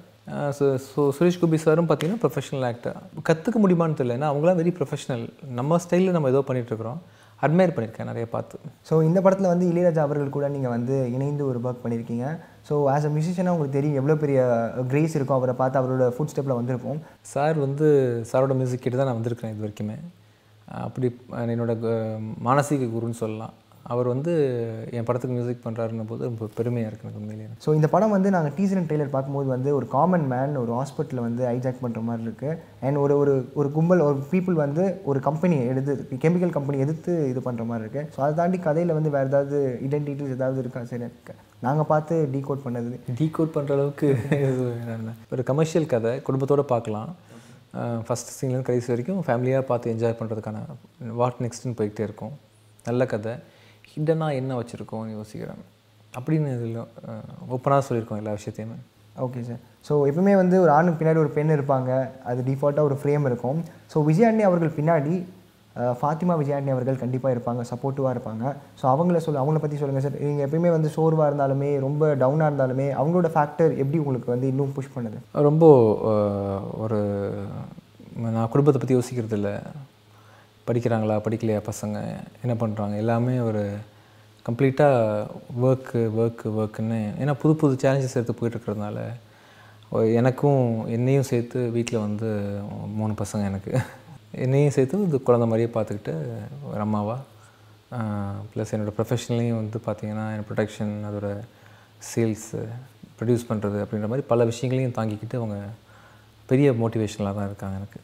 so 0.59 0.67
so 0.91 1.00
Suresh 1.17 1.41
Gopi 1.41 1.59
சாரும் 1.65 1.88
பார்த்தீங்கன்னா 1.88 2.23
ப்ரொஃபஷனல் 2.23 2.67
ஆக்டர் 2.71 2.97
கற்றுக்க 3.29 3.59
முடியுமான்னு 3.65 3.99
தெரியல. 3.99 4.17
ஏன்னா 4.19 4.31
அவங்களாம் 4.32 4.59
வெரி 4.61 4.73
ப்ரொஃபஷனல் 4.79 5.25
நம்ம 5.59 5.79
ஸ்டைலில் 5.85 6.17
நம்ம 6.17 6.31
ஏதோ 6.35 6.43
பண்ணிகிட்ருக்குறோம் 6.49 7.00
அட்மையர் 7.42 7.72
பண்ணியிருக்கேன் 7.75 8.04
நிறைய 8.04 8.28
பார்த்து. 8.28 8.58
ஸோ 8.90 9.02
இந்த 9.02 9.20
படத்தில் 9.20 9.46
வந்து 9.46 9.66
இளையராஜா 9.66 9.98
அவர்கள் 9.98 10.28
கூட 10.28 10.48
நீங்கள் 10.48 10.70
வந்து 10.70 11.12
இணைந்து 11.12 11.46
ஒரு 11.46 11.58
ஒர்க் 11.58 11.84
பண்ணியிருக்கீங்க. 11.84 12.38
ஸோ 12.69 12.72
ஆஸ் 12.72 13.04
அ 13.04 13.08
மியூசிஷியனாக 13.08 13.54
உங்களுக்கு 13.56 13.78
தெரியும் 13.81 13.94
எவ்வளோ 13.94 14.14
பெரிய 14.16 14.38
கிரேஸ் 14.88 15.14
இருக்கும் 15.14 15.36
அவரை 15.36 15.54
பார்த்து 15.54 15.81
அவரோட 15.81 16.10
ஃபுட் 16.10 16.32
ஸ்டெப்பில் 16.34 16.58
வந்திருப்போம். 16.60 17.00
சார் 17.20 17.58
வந்து 17.58 17.86
சாரோட 18.32 18.54
மியூசிக் 18.54 18.82
கேட்டு 18.82 18.98
தான் 18.98 19.06
நான் 19.06 19.14
வந்திருக்கிறேன் 19.14 19.54
இது 19.54 19.69
வரைக்குமே. 19.69 19.96
அப்படி 20.69 21.20
என்னோட 21.31 21.72
கு- 21.78 22.20
மானசீக 22.44 22.88
குருன்னு 22.88 23.22
சொல்லலாம். 23.22 23.52
அவர் 23.92 24.06
வந்து 24.12 24.32
என் 24.96 25.06
படத்துக்கு 25.08 25.36
மியூசிக் 25.36 25.64
பண்ணுறாருன்னும் 25.64 26.10
போது 26.10 26.22
ரொம்ப 26.28 26.48
பெருமையாக 26.58 26.90
இருக்கு 26.90 27.06
எனக்கு 27.06 27.20
உண்மையிலேயே. 27.22 27.48
ஸோ 27.64 27.75
இந்த 27.78 27.88
படம் 27.94 28.14
வந்து 28.16 28.28
நாங்கள் 28.34 28.54
டீசர் 28.58 28.78
அண்ட் 28.81 28.88
ட்ரெய்லர் 28.90 29.14
பார்க்கும்போது 29.14 29.48
வந்து 29.54 29.70
ஒரு 29.78 29.86
காமன் 29.96 30.26
மேன் 30.32 30.54
ஒரு 30.62 30.72
ஹாஸ்பிட்டலில் 30.78 31.25
வந்து 31.28 31.42
ஹைஜாக் 31.50 31.82
பண்ணுற 31.84 32.02
மாதிரி 32.08 32.25
இருக்குது 32.28 32.58
அண்ட் 32.86 33.00
ஒரு 33.04 33.16
ஒரு 33.22 33.34
ஒரு 33.60 33.70
கும்பல் 33.76 34.04
ஒரு 34.08 34.19
பீப்புள் 34.32 34.56
வந்து 34.64 34.84
ஒரு 35.12 35.20
கம்பெனி 35.28 35.58
எடுத்து 35.72 36.19
கெமிக்கல் 36.25 36.54
கம்பெனி 36.58 36.78
எதிர்த்து 36.86 37.14
இது 37.32 37.42
பண்ணுற 37.48 37.66
மாதிரி 37.70 37.84
இருக்குது 37.86 38.08
ஸோ 38.16 38.20
அதை 38.26 38.34
தாண்டி 38.40 38.60
கதையில் 38.69 38.96
வந்து 38.98 39.12
வேறு 39.16 39.31
ஏதாவது 39.32 39.60
ஐடென்டிட்டிஸ் 39.88 40.37
ஏதாவது 40.38 40.62
இருக்கா? 40.64 40.82
சரி 40.92 41.10
நாங்கள் 41.66 41.88
பார்த்து 41.92 42.14
டீகோட் 42.32 42.64
பண்ணது. 42.64 42.96
டீகோட் 43.20 43.54
பண்ணுற 43.54 43.72
அளவுக்கு 43.76 44.08
ஒரு 45.34 45.42
கமர்ஷியல் 45.50 45.92
கதை 45.92 46.12
குடும்பத்தோடு 46.26 46.64
பார்க்கலாம். 46.72 47.10
ஃபஸ்ட் 48.06 48.34
சீன்லேருந்து 48.37 48.69
கடைசி 48.69 48.90
வரைக்கும் 48.92 49.22
ஃபேமிலியாக 49.26 49.64
பார்த்து 49.70 49.92
என்ஜாய் 49.94 50.19
பண்ணுறதுக்கான 50.19 50.58
வாட் 51.20 51.40
நெக்ஸ்ட்னு 51.44 51.76
போயிட்டே 51.78 52.04
இருக்கும். 52.08 52.34
நல்ல 52.88 53.04
கதை. 53.12 53.34
ஹிடனாக 53.94 54.38
என்ன 54.41 54.56
வச்சுருக்கோம் 54.61 55.06
யோசிக்கிறேன். 55.19 55.62
அப்படின்னு 56.19 56.50
இதில் 56.56 56.81
ஓப்பனாக 57.55 57.82
சொல்லியிருக்கோம் 57.87 58.20
எல்லா 58.23 58.35
விஷயத்தையுமே. 58.38 58.76
ஓகே 59.25 59.41
சார் 59.49 59.62
ஸோ 59.87 59.94
எப்பவுமே 60.11 60.35
வந்து 60.43 60.56
ஒரு 60.64 60.70
ஆணுக்கு 60.75 61.00
பின்னாடி 61.00 61.19
ஒரு 61.23 61.31
பெண் 61.38 61.55
இருப்பாங்க. 61.56 61.91
அது 62.31 62.41
டிஃபால்ட்டாக 62.50 62.88
ஒரு 62.91 62.96
ஃப்ரேம் 63.00 63.26
இருக்கும். 63.31 63.58
ஸோ 63.93 63.96
விஜயாண்டி 64.11 64.44
அவர்கள் 64.50 64.76
பின்னாடி 64.81 65.14
ஃபாத்திமா 66.00 66.35
விஜயாண்டி 66.41 66.70
அவர்கள் 66.73 67.00
கண்டிப்பாக 67.02 67.35
இருப்பாங்க 67.35 67.62
சப்போர்ட்டிவாக 67.70 68.12
இருப்பாங்க. 68.14 68.44
ஸோ 68.81 68.85
அவங்கள 68.94 69.20
சொல்ல 69.25 69.41
அவங்கள 69.43 69.61
பற்றி 69.62 69.79
சொல்லுங்கள் 69.81 70.05
சார் 70.05 70.19
நீங்கள் 70.26 70.47
எப்பயுமே 70.47 70.70
வந்து 70.75 70.90
சோர்வாக 70.97 71.31
இருந்தாலுமே 71.31 71.70
ரொம்ப 71.87 72.12
டவுனாக 72.23 72.50
இருந்தாலுமே 72.50 72.87
அவங்களோட 73.00 73.31
ஃபேக்டர் 73.37 73.73
எப்படி 73.82 74.00
உங்களுக்கு 74.02 74.31
வந்து 74.35 74.50
இன்னும் 74.52 74.75
புஷ் 74.76 74.94
பண்ணுது? 74.97 75.19
ரொம்ப 75.49 75.64
ஒரு 76.85 77.00
நான் 78.37 78.50
குடும்பத்தை 78.52 78.81
பற்றி 78.81 78.97
யோசிக்கிறது 78.99 79.37
இல்லை 79.40 79.55
படிக்கிறாங்களா 80.69 81.16
படிக்கலையா 81.25 81.61
பசங்க? 81.70 81.99
என்ன 82.44 82.55
பண்ணுறாங்க 82.62 82.94
எல்லாமே 83.02 83.34
ஒரு 83.49 83.62
கம்ப்ளீட்டாக 84.46 85.28
ஒர்க்கு 85.66 86.00
ஒர்க்கு 86.20 86.49
ஒர்க்குன்னு 86.61 87.00
ஏன்னா 87.22 87.34
புது 87.43 87.52
புது 87.61 87.75
சேலஞ்சஸ் 87.82 88.16
எடுத்து 88.19 88.38
போயிட்டுருக்கிறதுனால 88.38 88.99
எனக்கும் 90.20 90.62
என்னையும் 90.96 91.28
சேர்த்து 91.31 91.58
வீட்டில் 91.76 92.05
வந்து 92.06 92.28
மூணு 92.99 93.12
பசங்க 93.20 93.43
எனக்கு. 93.50 93.72
என்னையும் 94.44 94.75
சேர்த்து 94.76 95.05
இது 95.08 95.19
குழந்த 95.28 95.46
மாதிரியே 95.50 95.70
பார்த்துக்கிட்டு 95.76 96.14
ஒரு 96.70 96.82
அம்மாவா. 96.87 97.16
ப்ளஸ் 98.52 98.72
என்னோடய 98.75 98.96
ப்ரொஃபஷனலையும் 98.96 99.61
வந்து 99.61 99.78
பார்த்திங்கன்னா 99.87 100.26
என் 100.37 100.46
ப்ரொடெக்ஷன் 100.49 100.94
அதோட 101.08 101.28
சேல்ஸு 102.11 102.61
ப்ரொடியூஸ் 103.19 103.49
பண்ணுறது 103.50 103.78
அப்படின்ற 103.84 104.08
மாதிரி 104.12 104.26
பல 104.32 104.44
விஷயங்களையும் 104.50 104.96
தாங்கிக்கிட்டு 104.99 105.38
அவங்க 105.40 105.58
பெரிய 106.50 106.70
மோட்டிவேஷனலாக 106.81 107.37
தான் 107.38 107.49
இருக்காங்க 107.50 107.76
எனக்கு. 107.81 108.00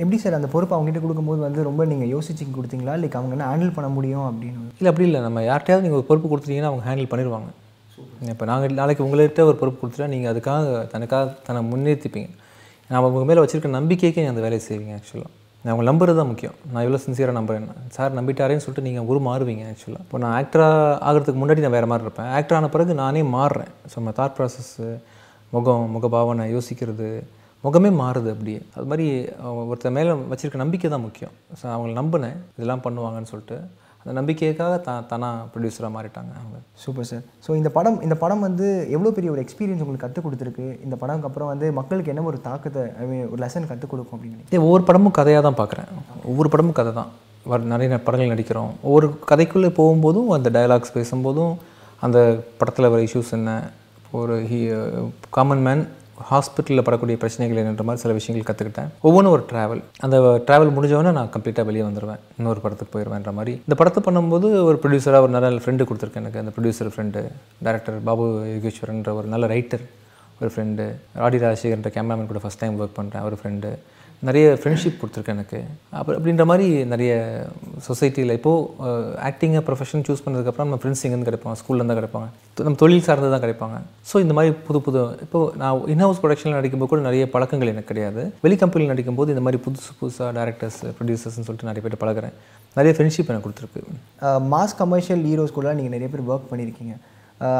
எப்படி 0.00 0.16
சார் 0.22 0.38
அந்த 0.38 0.48
பொறுப்பு 0.54 0.74
அவங்ககிட்ட 0.76 1.00
கொடுக்கும்போது 1.04 1.40
வந்து 1.46 1.60
ரொம்ப 1.68 1.82
நீங்கள் 1.92 2.10
யோசிச்சு 2.14 2.46
கொடுத்தீங்களா? 2.56 2.94
லைக் 3.02 3.16
அவங்க 3.18 3.32
என்ன 3.36 3.46
ஹேண்டில் 3.50 3.76
பண்ண 3.76 3.88
முடியும் 3.98 4.26
அப்படின்னு? 4.30 4.64
இல்லை 4.80 4.90
அப்படி 4.92 5.06
இல்லை. 5.08 5.20
நம்ம 5.26 5.42
யார்கிட்டயாவது 5.50 5.84
நீங்கள் 5.84 6.00
ஒரு 6.00 6.06
பொறுப்பு 6.10 6.28
கொடுத்துட்டீங்கன்னா 6.32 6.70
அவங்க 6.72 6.84
ஹேண்டில் 6.88 7.08
பண்ணிடுவாங்க. 7.12 7.48
இப்போ 8.32 8.44
நாங்கள் 8.50 8.76
நாளைக்கு 8.80 9.04
உங்கள்கிட்ட 9.04 9.42
ஒரு 9.50 9.56
பொறுப்பு 9.60 9.78
கொடுத்துட்டா 9.80 10.08
நீங்கள் 10.14 10.30
அதுக்காக 10.32 10.82
தனக்காக 10.92 11.32
தன்னை 11.46 11.62
முன்னேற்றிப்பீங்க 11.72 12.30
நான் 12.90 13.04
உங்கள் 13.06 13.28
மேலே 13.30 13.42
வச்சிருக்க 13.42 13.70
நம்பிக்கைக்கே 13.78 14.22
நீ 14.24 14.28
அந்த 14.32 14.42
வேலையை 14.46 14.62
செய்வீங்க 14.68 14.92
ஆக்சுவலாக 14.98 15.30
நான் 15.64 15.72
உங்களை 15.74 15.88
நம்புறது 15.90 16.18
தான் 16.20 16.30
முக்கியம். 16.32 16.56
நான் 16.72 16.82
எவ்வளோ 16.86 17.00
சின்சியராக 17.04 17.36
நம்புறேன். 17.38 17.64
சார் 17.96 18.12
நம்பிட்டாரேன்னு 18.18 18.64
சொல்லிட்டு 18.64 18.86
நீங்கள் 18.88 19.08
ஒரு 19.12 19.20
மாறுவீங்க 19.28 19.64
ஆக்சுவலாக 19.70 20.04
இப்போ 20.06 20.18
நான் 20.24 20.34
ஆக்டராக 20.40 20.92
ஆகிறதுக்கு 21.08 21.40
முன்னாடி 21.42 21.64
நான் 21.64 21.76
வேறு 21.76 21.88
மாதிரி 21.92 22.06
இருப்பேன். 22.06 22.28
ஆக்டர் 22.38 22.58
ஆன 22.58 22.68
பிறகு 22.74 22.94
நானே 23.02 23.22
மாறுறேன். 23.36 23.72
ஸோ 23.90 23.94
நம்ம 24.00 24.12
தாட் 24.20 24.36
ப்ராசஸ்ஸு 24.38 24.88
முகம் 25.56 25.88
முகபாவனை 25.96 26.46
யோசிக்கிறது 26.54 27.08
முகமே 27.64 27.90
மாறுது 28.02 28.28
அப்படியே 28.34 28.60
அது 28.76 28.86
மாதிரி 28.90 29.06
ஒருத்தர் 29.70 29.94
மேலே 29.96 30.12
வச்சிருக்க 30.30 30.58
நம்பிக்கை 30.62 30.88
தான் 30.94 31.04
முக்கியம். 31.06 31.34
ஸோ 31.60 31.64
அவங்கள 31.74 31.92
நம்பினேன். 32.00 32.38
இதெல்லாம் 32.56 32.84
பண்ணுவாங்கன்னு 32.86 33.30
சொல்லிட்டு. 33.32 33.58
அந்த 34.00 34.12
நம்பிக்கைக்காக 34.18 34.74
தான் 34.88 35.06
தானா 35.10 35.28
ப்ரொடியூசராக 35.52 35.90
மாறிட்டாங்க 35.94 36.32
அவங்க. 36.40 36.58
Super 36.82 37.08
sir. 37.10 37.22
ஸோ 37.44 37.50
இந்த 37.60 37.70
படம் 37.76 37.98
இந்த 38.06 38.16
படம் 38.22 38.44
வந்து 38.46 38.66
எவ்வளோ 38.96 39.10
பெரிய 39.16 39.30
ஒரு 39.34 39.42
எக்ஸ்பீரியன்ஸ் 39.44 39.82
உங்களுக்கு 39.84 40.04
கற்றுக் 40.06 40.26
கொடுத்துருக்கு? 40.26 40.66
இந்த 40.86 40.96
படம்க்கு 41.02 41.28
அப்புறம் 41.28 41.50
வந்து 41.52 41.68
மக்களுக்கு 41.80 42.12
என்ன 42.12 42.24
ஒரு 42.32 42.40
தாக்கத்தை 42.48 42.84
ஐ 43.00 43.06
மீன் 43.10 43.26
ஒரு 43.32 43.40
லெசன் 43.44 43.68
கற்றுக் 43.70 43.92
கொடுக்கும் 43.94 44.16
அப்படின்னு 44.18 44.62
ஒவ்வொரு 44.66 44.84
படமும் 44.90 45.16
கதையாக 45.18 45.44
தான் 45.48 45.58
பார்க்குறேன் 45.62 45.90
ஒவ்வொரு 46.30 46.50
படமும் 46.54 46.78
கதை 46.80 46.92
தான். 47.00 47.10
வர 47.50 47.60
நிறைய 47.72 47.98
படங்கள் 48.06 48.32
நடிக்கிறோம். 48.34 48.70
ஒவ்வொரு 48.88 49.08
கதைக்குள்ளே 49.30 49.72
போகும்போதும் 49.80 50.30
அந்த 50.36 50.48
டயலாக்ஸ் 50.56 50.96
பேசும்போதும் 50.98 51.52
அந்த 52.06 52.18
படத்தில் 52.60 52.92
வர 52.92 53.02
இஷ்யூஸ் 53.08 53.36
என்ன? 53.40 53.52
ஒரு 54.20 54.34
ஹீ 54.50 54.58
காமன் 55.36 55.64
மேன் 55.66 55.84
ஹாஸ்பிட்டலில் 56.30 56.84
படக்கூடிய 56.86 57.16
பிரச்சனைகள் 57.22 57.60
என்னன்ற 57.62 57.84
மாதிரி 57.88 58.02
சில 58.02 58.14
விஷயங்கள் 58.18 58.48
கற்றுக்கிட்டேன் 58.48 58.90
ஒவ்வொன்றும் 59.08 59.34
ஒரு 59.36 59.44
ட்ராவல் 59.50 59.82
அந்த 60.06 60.16
ட்ராவல் 60.48 60.72
முடிஞ்சவொடனே 60.76 61.12
நான் 61.18 61.32
கம்ப்ளீட்டாக 61.34 61.68
வெளியே 61.70 61.84
வந்துடுவேன் 61.88 62.22
இன்னொரு 62.38 62.60
படத்துக்கு 62.64 62.94
போயிடுவேன்ற 62.94 63.32
மாதிரி. 63.38 63.54
இந்த 63.66 63.76
படத்தை 63.80 64.02
பண்ணும்போது 64.06 64.48
ஒரு 64.68 64.78
ப்ரொடியூசராக 64.84 65.26
ஒரு 65.26 65.34
நல்ல 65.36 65.62
ஃப்ரெண்டு 65.64 65.88
கொடுத்துருக்கேன் 65.90 66.24
எனக்கு. 66.24 66.42
அந்த 66.44 66.52
ப்ரொடியூசர் 66.56 66.92
ஃப்ரெண்டு 66.94 67.22
டேரக்டர் 67.66 67.98
பாபு 68.08 68.26
யோகேஸ்வரன்ற 68.54 69.12
ஒரு 69.20 69.28
நல்ல 69.34 69.46
ரைட்டர் 69.54 69.84
ஒரு 70.40 70.50
ஃப்ரெண்டு 70.54 70.84
ராடி 71.22 71.38
ராஜசேகர்ன்ற 71.44 71.90
கேமராமேன் 71.96 72.32
கூட 72.32 72.40
ஃபஸ்ட் 72.44 72.62
டைம் 72.62 72.80
ஒர்க் 72.80 72.98
பண்ணுறேன் 73.00 73.26
ஒரு 73.28 73.36
ஃப்ரெண்டு 73.40 73.68
நிறைய 74.26 74.44
ஃப்ரெண்ட்ஷிப் 74.60 74.98
கொடுத்துருக்கேன் 75.00 75.36
எனக்கு. 75.38 75.58
அப்புறம் 75.98 76.16
அப்படின்ற 76.18 76.44
மாதிரி 76.50 76.66
நிறைய 76.92 77.12
சொசைட்டியில் 77.86 78.34
இப்போது 78.38 79.14
ஆக்டிங்கை 79.28 79.60
ப்ரொஃபஷன் 79.66 80.04
சூஸ் 80.06 80.22
பண்ணதுக்கப்புறம் 80.24 80.68
நம்ம 80.68 80.78
ஃப்ரெண்ட்ஸ் 80.82 81.02
எங்கேருந்து 81.06 81.28
கிடைப்பாங்க? 81.30 81.56
ஸ்கூல்லேருந்து 81.60 81.92
தான் 81.92 82.00
கிடைப்பாங்க. 82.00 82.28
நம்ம 82.66 82.78
தொழில் 82.82 83.04
சார்ந்து 83.08 83.32
தான் 83.34 83.44
கிடைப்பாங்க. 83.44 83.78
ஸோ 84.10 84.22
இந்த 84.24 84.36
மாதிரி 84.38 84.52
புது 84.68 84.80
புது 84.86 85.02
இப்போது 85.26 85.50
நான் 85.62 85.82
இன்ஹவுஸ் 85.94 86.20
ப்ரொடக்ஷனில் 86.22 86.58
நடிக்கும்போது 86.58 86.90
கூட 86.92 87.02
நிறைய 87.08 87.24
பழக்கங்கள் 87.34 87.72
எனக்கு 87.74 87.90
கிடையாது. 87.92 88.24
வெளி 88.44 88.56
கம்பெனியில் 88.62 88.92
நடிக்கும்போது 88.94 89.34
இந்த 89.34 89.44
மாதிரி 89.48 89.60
புதுசு 89.66 89.90
புதுசாக 90.00 90.30
டேரக்டர்ஸ் 90.38 90.80
ப்ரொடியூசர்ஸ்னு 91.00 91.46
சொல்லிட்டு 91.48 91.70
நிறைய 91.70 91.82
பேர் 91.86 92.02
பழகுறேன். 92.04 92.34
நிறைய 92.78 92.92
ஃப்ரெண்ட்ஷிப் 92.96 93.30
எனக்கு 93.32 93.46
கொடுத்துருக்கு. 93.48 93.82
மாஸ் 94.54 94.78
கமர்ஷியல் 94.80 95.22
ஹீரோஸ் 95.30 95.56
கூட 95.58 95.74
நீங்கள் 95.80 95.94
நிறைய 95.96 96.10
பேர் 96.14 96.28
ஒர்க் 96.32 96.50
பண்ணியிருக்கீங்க. 96.52 96.96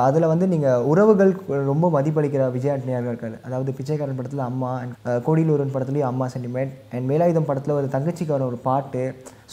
அதில் 0.07 0.29
வந்து 0.31 0.47
நீங்கள் 0.53 0.85
உறவுகள் 0.91 1.33
ரொம்ப 1.71 1.87
மதிப்பளிக்கிற 1.97 2.45
விஜய் 2.55 2.73
ஆண்டனியாக 2.75 3.11
இருக்காரு. 3.13 3.37
அதாவது 3.47 3.71
பிச்சைக்காரன் 3.79 4.19
படத்தில் 4.19 4.47
அம்மா 4.51 4.71
அண்ட் 4.83 4.95
கோடியிலூரன் 5.27 5.73
படத்துலேயும் 5.75 6.11
அம்மா 6.11 6.27
சென்டிமெண்ட் 6.35 6.73
அண்ட் 6.95 7.09
வேலாயுதம் 7.13 7.49
படத்தில் 7.51 7.77
ஒரு 7.81 7.89
தங்கச்சிக்கான 7.97 8.47
ஒரு 8.51 8.59
பாட்டு. 8.69 9.03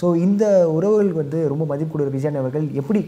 ஸோ 0.01 0.05
இந்த 0.27 0.45
உறவுகளுக்கு 0.77 1.21
வந்து 1.23 1.41
ரொம்ப 1.53 1.65
மதிப்பு 1.71 1.93
கொடுக்குற 1.93 2.15
விஜய் 2.15 2.29
ஆண்டனி 2.29 2.43
அவர்கள் 2.43 2.67
எப்படி 2.83 3.01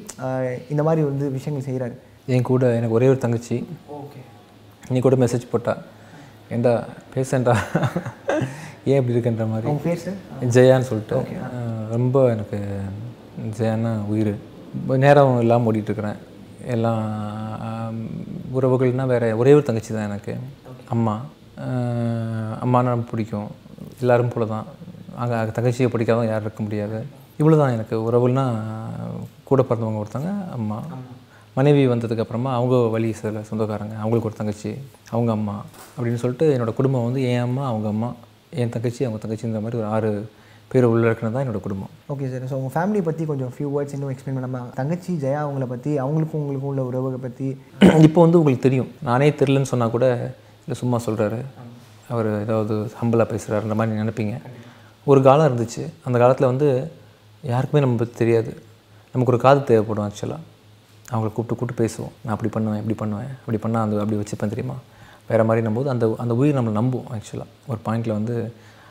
இந்த 0.73 0.83
மாதிரி 0.89 1.03
வந்து 1.11 1.27
விஷயங்கள் 1.37 1.67
செய்கிறாரு 1.69 1.97
என் 2.35 2.47
கூட 2.51 2.73
எனக்கு 2.79 2.97
ஒரே 2.99 3.09
ஒரு 3.13 3.19
தங்கச்சி. 3.25 3.57
ஓகே 4.01 4.21
நீ 4.93 4.99
கூட 5.07 5.15
மெசேஜ் 5.23 5.51
போட்டா. 5.53 5.75
ஏண்டா 6.55 6.75
பேசண்டா 7.15 7.53
ஏன் 8.91 8.99
இப்படி 8.99 9.13
இருக்குன்ற 9.15 9.45
மாதிரி. 9.51 9.67
ஜெயான்னு 10.55 10.87
சொல்லிட்டு. 10.91 11.17
ரொம்ப 11.95 12.17
எனக்கு 12.35 12.57
ஜெயான்னா 13.59 13.93
உயிர். 14.13 14.33
நேரம் 15.05 15.41
இல்லாமல் 15.43 15.69
ஓடிட்டுருக்கிறேன் 15.69 16.19
எல்லாம் 16.73 17.03
உறவுகள்னால் 18.57 19.05
வேறு 19.05 19.37
ஒரே 19.37 19.53
ஒரு 19.53 19.63
தங்கச்சி 19.63 19.93
தான் 19.93 20.07
எனக்கு. 20.09 20.33
அம்மா. 20.89 21.21
அம்மானா 22.63 22.93
ரொம்ப 22.95 23.07
பிடிக்கும். 23.11 23.47
எல்லாரும் 23.99 24.31
போல 24.33 24.45
தான். 24.45 24.65
அங்கே 25.15 25.35
தங்கச்சியை 25.35 25.89
பிடிக்காதவங்க 25.93 26.31
யாரும் 26.31 26.47
இருக்க 26.47 26.63
முடியாது. 26.63 27.05
இவ்வளோ 27.39 27.57
தான் 27.57 27.71
எனக்கு. 27.71 27.95
உறவுகள்னா 27.97 28.45
கூட 29.43 29.61
பிறந்தவங்க 29.61 30.03
ஒருத்தங்க 30.03 30.31
அம்மா. 30.51 30.83
மனைவி 31.53 31.87
வந்ததுக்கப்புறமா 31.87 32.51
அவங்க 32.59 32.75
வழி 32.75 33.13
சில 33.13 33.41
சொந்தக்காரங்க. 33.49 33.95
அவங்களுக்கு 33.97 34.29
ஒரு 34.29 34.37
தங்கச்சி 34.37 34.71
அவங்க 35.09 35.31
அம்மா 35.31 35.55
அப்படின்னு 35.97 36.21
சொல்லிட்டு 36.23 36.57
என்னோடய 36.57 36.73
குடும்பம் 36.73 37.03
வந்து 37.03 37.23
என் 37.23 37.39
அம்மா 37.39 37.67
அவங்க 37.67 37.87
அம்மா 37.87 38.13
என் 38.49 38.69
தங்கச்சி 38.69 39.05
அவங்க 39.05 39.27
தங்கச்சின்ற 39.27 39.61
மாதிரி 39.61 39.77
ஒரு 39.77 39.85
ஆறு 39.85 40.29
பேர் 40.71 40.87
உள்ள 40.91 41.03
இருக்கிறது 41.07 41.33
தான் 41.35 41.43
என்னோட 41.45 41.59
குடும்பம். 41.65 41.91
ஓகே 42.13 42.27
சார் 42.31 42.45
ஸோ 42.51 42.55
உங்கள் 42.59 42.73
ஃபேமிலியை 42.75 43.03
பற்றி 43.07 43.23
கொஞ்சம் 43.31 43.51
ஃபியூ 43.55 43.67
வேர்ட்ஸ் 43.73 43.95
இன்னும் 43.95 44.11
எக்ஸ்பிளைன் 44.13 44.37
பண்ணாமல் 44.37 44.71
தங்கச்சி 44.79 45.11
ஜெயா 45.23 45.41
அவங்கள 45.45 45.65
பற்றி 45.73 45.91
அவங்களுக்கும் 46.03 46.41
உங்களுக்கும் 46.43 46.71
உள்ள 46.71 46.83
உறவுகளை 46.89 47.19
பற்றி 47.25 47.47
இப்போ 48.07 48.19
வந்து 48.25 48.39
உங்களுக்கு 48.39 48.65
தெரியும். 48.67 48.89
நானே 49.09 49.27
தெரிலன்னு 49.41 49.71
சொன்னால் 49.73 49.93
கூட 49.95 50.07
இல்லை 50.65 50.77
சும்மா 50.81 50.99
சொல்கிறாரு 51.07 51.39
அவர் 52.13 52.29
ஏதாவது 52.43 52.75
ஹம்பிளாக 53.01 53.27
பேசுகிறாருன்ற 53.33 53.75
மாதிரி 53.79 54.01
நினைப்பீங்க. 54.03 54.35
ஒரு 55.07 55.19
காலம் 55.27 55.47
இருந்துச்சு. 55.49 55.83
அந்த 56.07 56.17
காலத்தில் 56.23 56.51
வந்து 56.51 56.67
யாருக்குமே 57.43 57.83
நம்ம 57.85 57.97
பற்றி 58.01 58.15
தெரியாது. 58.23 58.51
நமக்கு 59.15 59.33
ஒரு 59.33 59.41
காது 59.45 59.59
தேவைப்படும் 59.71 60.05
ஆக்சுவலாக 60.07 60.43
அவங்கள 61.11 61.29
கூப்பிட்டு 61.31 61.57
கூப்பிட்டு 61.59 61.81
பேசுவோம். 61.83 62.13
நான் 62.23 62.35
அப்படி 62.35 62.49
பண்ணுவேன் 62.55 62.79
இப்படி 62.81 62.97
பண்ணுவேன் 63.01 63.31
அப்படி 63.41 63.57
பண்ணால் 63.63 63.83
அந்த 63.85 64.03
அப்படி 64.03 64.19
வச்சுப்பேன் 64.21 64.53
தெரியுமா? 64.53 64.77
வேறு 65.29 65.43
மாதிரி 65.49 65.65
நம்போது 65.67 65.89
அந்த 65.93 66.05
அந்த 66.23 66.33
உயிர் 66.39 66.57
நம்மளை 66.57 66.75
நம்பும் 66.79 67.07
ஆக்சுவலாக 67.15 67.49
ஒரு 67.71 67.79
பாயிண்டில் 67.85 68.17
வந்து 68.17 68.35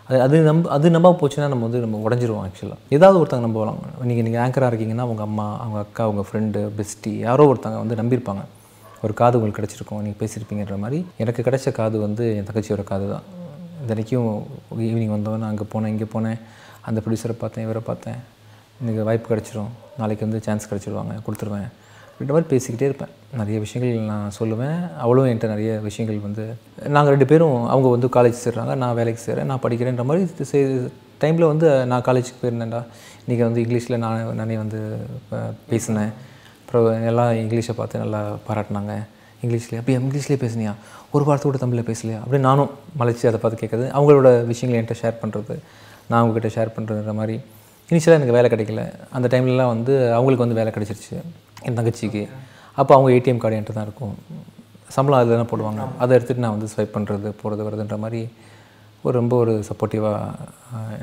அது 0.09 0.19
அது 0.25 0.37
நம்ப 0.49 0.71
அது 0.77 0.87
நம்ப 0.95 1.11
போச்சுன்னா 1.21 1.47
நம்ம 1.53 1.67
வந்து 1.67 1.81
நம்ம 1.85 2.01
உடஞ்சிருவோம் 2.07 2.43
ஆக்சுவலாக 2.47 2.95
ஏதாவது 2.97 3.17
ஒருத்தங்க 3.21 3.45
நம்பலாம் 3.47 3.79
நீங்கள் 4.09 4.27
நீங்கள் 4.27 4.43
ஆங்கராக 4.45 4.69
இருக்கீங்கன்னா 4.71 5.07
உங்கள் 5.13 5.27
அம்மா 5.29 5.47
அவங்க 5.63 5.79
அக்கா 5.85 6.03
உங்கள் 6.11 6.27
ஃப்ரெண்டு 6.29 6.61
பெஸ்டி 6.79 7.13
யாரோ 7.27 7.45
ஒருத்தங்க 7.51 7.79
வந்து 7.83 7.97
நம்பியிருப்பாங்க. 8.01 8.43
ஒரு 9.05 9.15
காது 9.21 9.39
உங்களுக்கு 9.39 9.61
கிடச்சிருக்கும் 9.61 10.03
நீங்கள் 10.07 10.21
பேசியிருப்பீங்கன்ற 10.23 10.77
மாதிரி. 10.83 10.99
எனக்கு 11.23 11.41
கிடைச்ச 11.47 11.73
காது 11.79 11.97
வந்து 12.07 12.25
என் 12.37 12.47
தங்கச்சியோட 12.49 12.85
காது 12.91 13.07
தான். 13.15 13.25
தினைக்கும் 13.89 14.29
ஈவினிங் 14.89 15.15
வந்தோன்னே 15.17 15.49
அங்கே 15.53 15.67
போனேன் 15.73 15.93
இங்கே 15.95 16.09
போனேன். 16.15 16.39
அந்த 16.89 16.99
ப்ரொடியூசரை 17.05 17.37
பார்த்தேன் 17.43 17.65
இவரை 17.67 17.83
பார்த்தேன். 17.91 18.21
இன்றைக்கி 18.81 19.03
வாய்ப்பு 19.09 19.29
கிடச்சிரும். 19.33 19.73
நாளைக்கு 20.01 20.27
வந்து 20.27 20.41
சான்ஸ் 20.47 20.69
கிடச்சிருவாங்க 20.71 21.15
கொடுத்துருவேன். 21.27 21.69
அப்படின்ற 22.15 22.33
மாதிரி 22.37 22.49
பேசிக்கிட்டே 22.53 22.83
இருப்பேன். 22.83 23.13
நிறைய 23.37 23.59
விஷயங்கள் 23.59 24.05
நான் 24.05 24.31
சொல்லுவேன். 24.39 24.97
அவளும் 24.99 25.27
என்கிட்ட 25.27 25.47
நிறைய 25.47 25.73
விஷயங்கள் 25.89 26.21
வந்து 26.27 26.45
நாங்கள் 26.89 27.13
ரெண்டு 27.15 27.27
பேரும் 27.27 27.67
அவங்க 27.67 27.89
வந்து 27.95 28.09
காலேஜ் 28.17 28.43
சேர்றாங்க. 28.45 28.75
நான் 28.75 28.95
வேலைக்கு 28.95 29.23
சேர்றேன். 29.27 29.51
நான் 29.51 29.63
படிக்கிறேன்ற 29.63 30.05
மாதிரி 30.05 30.91
டைமில் 31.23 31.47
வந்து 31.47 31.87
நான் 31.87 32.03
காலேஜுக்கு 32.03 32.39
போயிருந்தேன்டா. 32.43 32.81
இன்றைக்கி 33.27 33.39
வந்து 33.39 33.63
இங்கிலீஷில் 33.63 33.97
நான் 33.97 34.35
நானே 34.35 34.57
வந்து 34.57 34.81
பேசினேன். 35.69 36.13
அப்புறம் 36.61 37.07
எல்லாம் 37.07 37.33
இங்கிலீஷை 37.33 37.73
பார்த்து 37.77 37.99
நல்லா 37.99 38.21
பாராட்டினாங்க. 38.49 38.95
இங்கிலீஷ்லேயே 39.43 39.79
அப்படியே 39.81 39.99
இங்கிலீஷ்லேயே 39.99 40.39
பேசுனியா? 40.45 40.73
ஒரு 41.11 41.25
வார்த்தை 41.25 41.51
கூட 41.51 41.63
தமிழில் 41.65 41.89
பேசலையா? 41.91 42.19
அப்படி 42.19 42.43
நானும் 42.43 42.71
மலைச்சி 43.01 43.27
அதை 43.31 43.41
பார்த்து 43.43 43.61
கேட்குறது. 43.63 43.87
அவங்களோட 43.99 44.47
விஷயங்களை 44.47 44.79
என்கிட்ட 44.81 44.97
ஷேர் 45.03 45.21
பண்ணுறது 45.23 45.57
நான் 46.09 46.21
அவங்ககிட்ட 46.23 46.51
ஷேர் 46.57 46.75
பண்ணுறதுன்ற 46.77 47.15
மாதிரி. 47.15 47.41
இனிஷியலாக 47.91 48.19
எனக்கு 48.19 48.37
வேலை 48.39 48.51
கிடைக்கல. 48.51 48.83
அந்த 49.11 49.29
டைம்லலாம் 49.33 49.73
வந்து 49.75 50.13
அவங்களுக்கு 50.13 50.47
வந்து 50.47 50.61
வேலை 50.61 50.73
கிடைச்சிருச்சு. 50.77 51.17
என் 51.67 51.77
தங்கச்சிக்கு. 51.79 52.23
அப்போ 52.79 52.93
அவங்க 52.97 53.11
ஏடிஎம் 53.17 53.43
கார்டு 53.43 53.59
என்கிட்ட 53.59 53.75
தான் 53.79 53.89
இருக்கும். 53.89 54.15
சம்பளம் 54.95 55.19
அதில் 55.19 55.35
தானே 55.35 55.47
போடுவாங்க. 55.53 55.83
அதை 56.03 56.13
எடுத்துகிட்டு 56.17 56.45
நான் 56.45 56.57
வந்து 56.57 56.71
ஸ்வைப் 56.73 56.95
பண்ணுறது 56.97 57.29
போகிறது 57.41 57.63
வருதுன்ற 57.67 57.97
மாதிரி 58.05 58.21
ஒரு 59.07 59.15
ரொம்ப 59.21 59.35
ஒரு 59.43 59.55
சப்போர்ட்டிவாக 59.69 60.19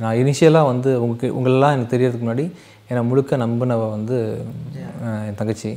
நான் 0.04 0.20
இனிஷியலாக 0.22 0.70
வந்து 0.72 0.90
உங்களுக்கு 1.02 1.28
உங்களெல்லாம் 1.40 1.74
எனக்கு 1.76 1.94
தெரியறதுக்கு 1.94 2.26
முன்னாடி 2.28 2.46
என்னை 2.90 3.02
முழுக்க 3.10 3.38
நம்பினவ 3.44 3.84
வந்து 3.96 4.18
என் 5.28 5.38
தங்கச்சி. 5.42 5.72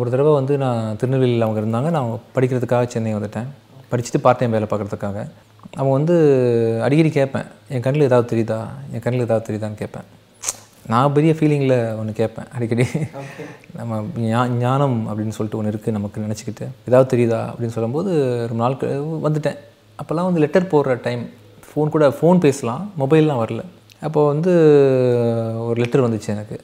ஒரு 0.00 0.08
தடவை 0.12 0.32
வந்து 0.38 0.54
நான் 0.64 0.96
திருநெல்வேலியில் 1.00 1.46
அவங்க 1.46 1.60
இருந்தாங்க. 1.62 1.90
நான் 1.96 2.10
படிக்கிறதுக்காக 2.34 2.90
சென்னை 2.94 3.14
வந்துட்டேன். 3.18 3.48
படிச்சுட்டு 3.92 4.20
பார்ட் 4.26 4.40
டைம் 4.40 4.56
வேலை 4.56 4.68
பார்க்குறதுக்காக. 4.72 5.18
அவங்க 5.78 5.92
வந்து 5.98 6.16
அடிக்கடி 6.86 7.10
கேட்பேன். 7.18 7.48
என் 7.74 7.84
கண்ணில் 7.86 8.08
ஏதாவது 8.08 8.28
தெரியுதா? 8.32 8.60
என் 8.94 9.04
கண்ணில் 9.06 9.26
ஏதாவது 9.26 9.46
தெரியுதான்னு 9.48 9.80
கேட்பேன். 9.82 10.06
நான் 10.86 11.12
பெரிய 11.12 11.32
ஃபீலிங்கில் 11.32 11.98
ஒன்று 11.98 12.12
கேட்பேன். 12.12 12.44
அடிக்கடி. 12.54 12.86
நம்ம 13.76 14.04
ஞா- 14.18 14.48
ஞானம் 14.48 15.06
அப்படின்னு 15.08 15.28
சொல்லிட்டு 15.28 15.56
ஒன்று 15.56 15.70
இருக்குது 15.70 15.90
நமக்கு 15.90 16.20
நினச்சிக்கிட்டு. 16.20 16.68
ஏதாவது 16.88 17.16
தெரியுதா 17.16 17.50
அப்படின்னு 17.50 17.66
சொல்லும்போது 17.66 18.46
ரொம்ப 18.48 18.68
நாள் 18.68 19.32
வந்துட்டேன். 19.32 19.56
அப்போல்லாம் 20.02 20.24
வந்து 20.24 20.40
லெட்டர் 20.40 20.66
போடுற 20.66 21.00
டைம் 21.02 21.22
ஃபோன் 21.66 21.88
கூட 21.88 22.08
ஃபோன் 22.08 22.38
பேசலாம். 22.38 22.90
மொபைல்லாம் 22.98 23.44
வரல. 23.44 23.62
அப்போ 24.00 24.26
வந்து 24.26 24.50
ஒரு 25.58 25.80
லெட்டர் 25.80 26.10
வந்துச்சு 26.10 26.26
எனக்கு. 26.26 26.60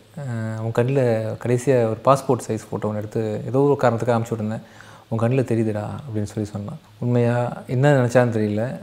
உன் 0.63 0.73
கண்ணில் 0.73 1.37
கடைசியாக 1.39 1.89
ஒரு 1.89 1.99
பாஸ்போர்ட் 2.05 2.51
சைஸ் 2.51 2.59
ஃபோட்டோ 2.59 2.83
ஒன்று 2.83 2.97
எடுத்து 2.97 3.41
ஏதோ 3.47 3.59
ஒரு 3.59 3.77
காரணத்துக்காக 3.81 4.19
அனுப்பிச்சி 4.19 4.33
விட்டுருந்தேன். 4.37 4.63
உன் 5.09 5.19
கண்ணில் 5.19 5.45
தெரியுதுடா 5.45 5.85
அப்படின்னு 6.09 6.23
சொல்லி 6.23 6.49
சொன்னான். 6.49 6.79
உண்மையாக 6.99 7.63
என்ன 7.67 8.05
நினச்சான்னு 8.05 8.29
தெரியல. 8.29 8.79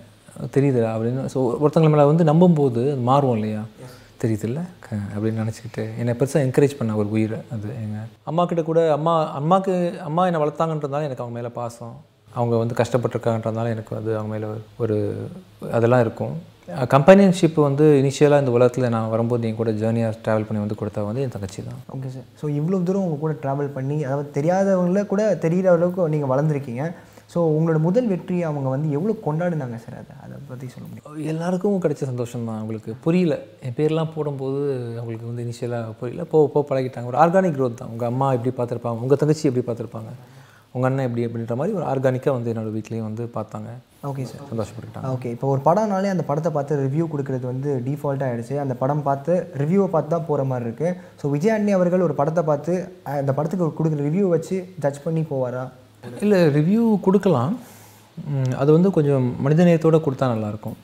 தெரியுதுடா 0.53 0.89
அப்படின்னு 0.89 1.29
ஸோ 1.33 1.53
ஒருத்தங்களை 1.63 1.89
மேலே 1.89 2.03
வந்து 2.03 2.23
நம்பும்போது 2.23 2.71
அது 2.71 2.95
மாறும் 2.95 3.33
இல்லையா? 3.33 3.59
தெரியுதுல்ல 4.23 4.61
இருக்கேன் 4.85 5.05
அப்படின்னு 5.15 5.43
நினச்சிக்கிட்டு 5.43 5.83
என்னை 6.01 6.13
பெருசாக 6.19 6.45
என்கரேஜ் 6.45 6.79
பண்ண 6.79 6.95
ஒரு 7.01 7.09
உயிர் 7.15 7.37
அது 7.53 7.67
எங்கள் 7.83 8.09
அம்மா 8.29 8.43
கிட்ட 8.49 8.61
கூட 8.69 8.79
அம்மா 8.97 9.13
அம்மாவுக்கு 9.39 9.75
அம்மா 10.07 10.23
என்னை 10.29 10.41
வளர்த்தாங்கன்றதால 10.43 11.07
எனக்கு 11.07 11.23
அவங்க 11.23 11.37
மேலே 11.37 11.51
பாசம். 11.61 11.95
அவங்க 12.39 12.55
வந்து 12.61 12.77
கஷ்டப்பட்டுருக்காங்கன்றதுனால 12.81 13.71
எனக்கு 13.75 13.91
வந்து 13.97 14.11
அவங்க 14.17 14.31
மேலே 14.35 14.47
ஒரு 14.83 14.95
அதெல்லாம் 15.77 16.03
இருக்கும். 16.05 16.35
கம்பெனியன்ஷிப் 16.93 17.57
வந்து 17.67 17.85
இனிஷியலாக 18.01 18.43
இந்த 18.43 18.53
உலகத்தில் 18.57 18.93
நான் 18.95 19.11
வரும்போது 19.13 19.47
என் 19.49 19.59
கூட 19.59 19.71
ஜேர்னியாக 19.81 20.17
ட்ராவல் 20.25 20.47
பண்ணி 20.47 20.63
வந்து 20.63 20.79
கொடுத்தா 20.79 21.01
வந்து 21.09 21.23
என் 21.25 21.35
தங்கச்சி 21.35 21.59
தான். 21.67 21.81
ஓகே 21.95 22.09
சார் 22.15 22.27
ஸோ 22.41 22.45
இவ்வளோ 22.59 22.79
தூரம் 22.87 23.05
உங்கள் 23.07 23.23
கூட 23.25 23.33
ட்ராவல் 23.43 23.75
பண்ணி 23.77 23.97
அதாவது 24.07 24.29
தெரியாதவங்கள 24.37 25.03
கூட 25.13 25.23
தெரிகிற 25.45 25.69
அளவுக்கு 25.75 26.13
நீங்கள் 26.15 26.33
வளர்ந்துருக்கீங்க. 26.33 26.85
ஸோ 27.33 27.39
உங்களோட 27.55 27.79
முதல் 27.85 28.09
வெற்றி 28.11 28.35
அவங்க 28.47 28.69
வந்து 28.73 28.89
எவ்வளோ 28.97 29.13
கொண்டாடினாங்க 29.25 29.77
சார் 29.83 29.97
அதை? 30.01 30.13
அதை 30.25 30.35
பற்றி 30.49 30.67
சொல்ல 30.73 30.85
முடியும்? 30.89 31.27
எல்லாருக்கும் 31.31 31.81
கிடைச்ச 31.85 32.03
சந்தோஷம் 32.11 32.45
தான் 32.49 32.59
அவங்களுக்கு. 32.59 32.91
புரியல. 33.05 33.35
என் 33.67 33.75
பேர்லாம் 33.79 34.13
போடும்போது 34.15 34.59
அவங்களுக்கு 34.99 35.29
வந்து 35.31 35.45
இனிஷியலாக 35.45 35.95
புரியல. 35.99 36.23
போ 36.33 36.39
போ 36.53 36.61
பழகிட்டாங்க. 36.69 37.11
ஒரு 37.11 37.19
ஆர்கானிக் 37.23 37.57
growth 37.57 37.77
தான். 37.81 37.91
உங்கள் 37.95 38.09
அம்மா 38.11 38.27
எப்படி 38.37 38.53
பார்த்துருப்பாங்க? 38.59 39.03
உங்கள் 39.05 39.21
தங்கச்சி 39.23 39.47
எப்படி 39.49 39.65
பார்த்துருப்பாங்க? 39.69 40.11
உங்கள் 40.75 40.89
அண்ணன் 40.89 41.07
எப்படி 41.07 41.25
அப்படின்ற 41.25 41.55
மாதிரி 41.59 41.75
ஒரு 41.79 41.85
ஆர்கானிக்காக 41.91 42.33
வந்து 42.37 42.51
என்னோட 42.53 42.71
வீட்லேயும் 42.75 43.07
வந்து 43.07 43.23
பார்த்தாங்க. 43.35 43.69
ஓகே 44.09 44.23
சார் 44.31 44.49
சந்தோஷப்பட்டுட்டாங்க 44.49 45.11
ஓகே 45.15 45.29
இப்போ 45.35 45.47
ஒரு 45.53 45.61
படம்னாலே 45.67 46.09
அந்த 46.13 46.23
படத்தை 46.29 46.49
பார்த்து 46.57 46.79
ரிவ்யூ 46.85 47.05
கொடுக்குறது 47.13 47.45
வந்து 47.51 47.69
டிஃபால்ட்டாக 47.85 48.29
ஆகிடுச்சு 48.31 48.55
அந்த 48.63 48.73
படம் 48.81 49.05
பார்த்து 49.07 49.33
ரிவ்யூவை 49.61 49.87
பார்த்து 49.93 50.13
தான் 50.15 50.27
போகிற 50.27 50.43
மாதிரி 50.51 50.67
இருக்குது 50.67 50.91
ஸோ 51.21 51.31
விஜய் 51.35 51.55
அண்ணி 51.55 51.73
அவர்கள் 51.77 52.05
ஒரு 52.07 52.15
படத்தை 52.19 52.43
பார்த்து 52.51 52.73
அந்த 53.21 53.33
படத்துக்கு 53.39 53.71
கொடுக்குற 53.79 54.03
ரிவ்யூ 54.09 54.27
வச்சு 54.35 54.57
ஜட்ஜ் 54.85 55.03
பண்ணி 55.05 55.23
போவாரா? 55.31 55.63
இல்லை 56.23 56.39
ரிவ்யூ 56.57 56.83
கொடுக்கலாம். 57.05 57.53
அது 58.61 58.69
வந்து 58.75 58.89
கொஞ்சம் 58.97 59.25
மனிதநேயத்தோடு 59.45 60.05
கொடுத்தா 60.05 60.25
நல்லாயிருக்கும். 60.33 60.77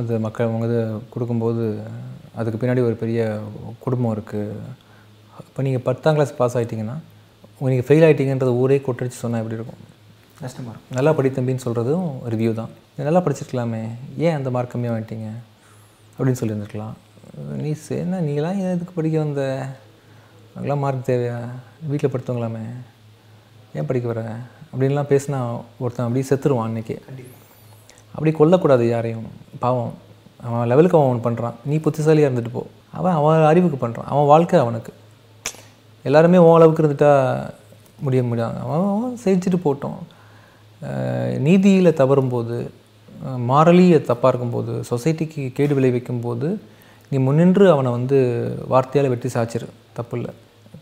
அது 0.00 0.18
மக்கள் 0.26 0.48
அவங்க 0.48 0.66
இது 0.70 0.80
கொடுக்கும்போது 1.12 1.64
அதுக்கு 2.38 2.58
பின்னாடி 2.62 2.82
ஒரு 2.88 2.96
பெரிய 3.02 3.20
குடும்பம் 3.84 4.14
இருக்குது 4.16 4.56
இப்போ 5.48 5.62
நீங்கள் 5.66 5.84
பத்தாம் 5.86 6.16
கிளாஸ் 6.16 6.34
பாஸ் 6.40 6.56
ஆகிட்டீங்கன்னா 6.58 6.96
நீங்கள் 7.70 7.86
ஃபெயில் 7.88 8.04
ஆகிட்டீங்கன்றது 8.06 8.52
ஊரே 8.62 8.76
கொட்டடிச்சு 8.86 9.22
சொன்னால் 9.22 9.40
எப்படி 9.42 9.58
இருக்கும்? 9.58 9.82
கஷ்டமாக 10.42 10.72
இருக்கும். 10.72 10.96
நல்லா 10.98 11.12
படி 11.18 11.28
தம்பின்னு 11.36 11.64
சொல்கிறதும் 11.66 12.06
ரிவ்யூ 12.32 12.50
தான். 12.60 12.72
நல்லா 13.08 13.22
படிச்சிருக்கலாமே. 13.26 13.82
ஏன் 14.26 14.36
அந்த 14.38 14.48
மார்க் 14.56 14.72
கம்மியாக 14.74 14.94
வாங்கிட்டீங்க? 14.94 15.30
அப்படின்னு 16.16 16.40
சொல்லியிருந்துருக்கலாம். 16.40 16.94
நீ 17.64 17.72
என்ன 18.04 18.20
நீங்களாம் 18.28 18.60
எதுக்கு 18.74 18.94
படிக்க 18.98 19.18
வந்த? 19.24 19.42
அங்கெல்லாம் 20.54 20.82
மார்க் 20.84 21.08
தேவையா? 21.10 21.40
வீட்டில் 21.90 22.12
படுத்தவங்களாமே. 22.14 22.64
ஏன் 23.76 23.86
படிக்க 23.88 24.06
வர? 24.12 24.22
அப்படின்லாம் 24.70 25.10
பேசினா 25.12 25.38
ஒருத்தன் 25.82 26.06
அப்படியே 26.06 26.26
செத்துருவான் 26.30 26.68
அன்றைக்கி 26.68 26.96
அப்படி 28.14 28.30
கொல்லக்கூடாது 28.38 28.84
யாரையும். 28.88 29.26
பாவம். 29.64 29.92
அவன் 30.46 30.68
லெவலுக்கு 30.70 30.98
அவன் 30.98 31.24
பண்ணுறான் 31.26 31.56
நீ 31.70 31.76
புத்திசாலியாக 31.84 32.30
இருந்துட்டு 32.30 32.52
போ. 32.52 32.62
அவன் 32.98 33.16
அவன் 33.20 33.48
அறிவுக்கு 33.50 33.78
பண்ணுறான் 33.86 34.10
அவன் 34.12 34.30
வாழ்க்கை 34.32 34.58
அவனுக்கு. 34.64 34.92
எல்லாருமே 36.08 36.38
ஓ 36.46 36.48
அளவுக்கு 36.56 36.82
இருந்துட்டா 36.84 37.12
முடிய 38.04 38.22
முடியாது. 38.30 38.56
அவன் 38.64 38.88
அவன் 38.94 39.16
செஞ்சுட்டு 39.24 39.58
போட்டோம். 39.66 39.98
நீதியில் 41.46 41.98
தவறும்போது 42.00 42.56
மாரலி 43.50 43.86
தப்பாக 44.10 44.30
இருக்கும்போது 44.32 44.72
சொசைட்டிக்கு 44.90 45.44
கேடு 45.56 45.74
விளைவிக்கும் 45.78 46.24
போது 46.26 46.48
நீ 47.10 47.18
முன்னின்று 47.26 47.64
அவனை 47.74 47.90
வந்து 47.98 48.18
வார்த்தையால் 48.72 49.12
வெட்டி 49.12 49.28
சாய்ச்சிரு 49.34 49.68
தப்பு 49.98 50.16
இல்லை. 50.18 50.32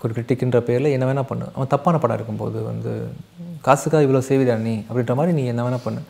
ஒரு 0.02 0.14
கிரிட்டிக்ன்ற 0.16 0.58
பேரில் 0.68 0.92
என்ன 0.96 1.04
வேணால் 1.08 1.28
பண்ணு. 1.30 1.46
அவன் 1.56 1.70
தப்பான 1.74 1.98
படம் 2.02 2.16
இருக்கும்போது 2.18 2.58
வந்து 2.70 2.92
காசுக்காக 3.66 4.04
இவ்வளோ 4.06 4.22
சேவிடா 4.28 4.56
நீ? 4.68 4.74
அப்படின்ற 4.88 5.14
மாதிரி 5.18 5.34
நீ 5.38 5.44
என்ன 5.52 5.62
வேணால் 5.66 5.84
பண்ணு. 5.86 6.00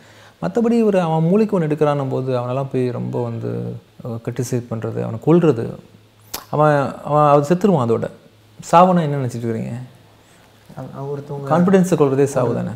மற்றபடி 0.43 0.77
ஒரு 0.89 0.99
அவன் 1.07 1.27
மூளைக்கு 1.29 1.57
ஒன்று 1.57 1.69
எடுக்கிறான்னும் 1.69 2.13
போது 2.15 2.31
அவனெல்லாம் 2.39 2.71
போய் 2.73 2.85
ரொம்ப 2.97 3.23
வந்து 3.29 3.51
கிரிட்டிசைஸ் 4.25 4.71
பண்ணுறது 4.71 4.99
அவனை 5.07 5.19
கொல்றது. 5.27 5.65
அவன் 6.55 6.75
அவன் 7.09 7.29
அது 7.33 7.49
செத்துருவான் 7.51 7.87
அதோட. 7.87 8.09
சாவனா 8.71 9.05
என்ன 9.07 9.21
நினச்சிட்டு 9.23 9.47
இருக்கிறீங்க 9.47 9.75
ஒருத்தவங்க 11.11 11.49
கான்ஃபிடென்ஸை 11.53 11.97
கொள்றதே 12.01 12.27
சாவு 12.35 12.53
தானே. 12.59 12.75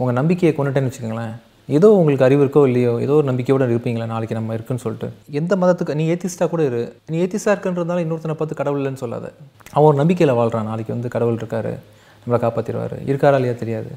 உங்கள் 0.00 0.18
நம்பிக்கையை 0.18 0.52
கொண்டுட்டேன்னு 0.56 0.90
வச்சுக்கோங்களேன். 0.90 1.34
ஏதோ 1.68 1.88
உங்களுக்கு 1.92 2.24
அறிவு 2.24 2.42
இருக்கோ 2.44 2.60
இல்லையோ 2.66 3.00
ஏதோ 3.04 3.12
ஒரு 3.12 3.26
நம்பிக்கையோடு 3.30 3.66
இருப்பீங்களா? 3.74 4.06
நாளைக்கு 4.06 4.34
நம்ம 4.34 4.54
இருக்குன்னு 4.54 4.82
சொல்லிட்டு. 4.84 5.08
எந்த 5.40 5.56
மதத்துக்கு? 5.56 5.94
நீ 5.94 6.04
ஏத்திஸ்டாக 6.12 6.48
கூட 6.48 6.62
இரு. 6.64 6.82
நீ 7.12 7.16
ஏத்திஸ்டாக 7.22 7.54
இருக்குன்றதுனால 7.54 8.02
இன்னொருத்தனை 8.04 8.34
பார்த்து 8.40 8.54
கடவுள் 8.54 8.80
இல்லைன்னு 8.80 9.02
சொல்லாத. 9.02 9.32
அவன் 9.72 9.88
ஒரு 9.88 9.96
நம்பிக்கையில் 9.96 10.34
வாழ்கிறான் 10.34 10.64
நாளைக்கு 10.64 10.92
வந்து 10.94 11.08
கடவுள் 11.08 11.34
இருக்காரு. 11.34 11.72
நம்மளை 12.20 12.38
காப்பாற்றிடுவார் 12.44 12.94
இருக்காரா 13.10 13.38
இல்லையா 13.40 13.56
தெரியாது. 13.62 13.90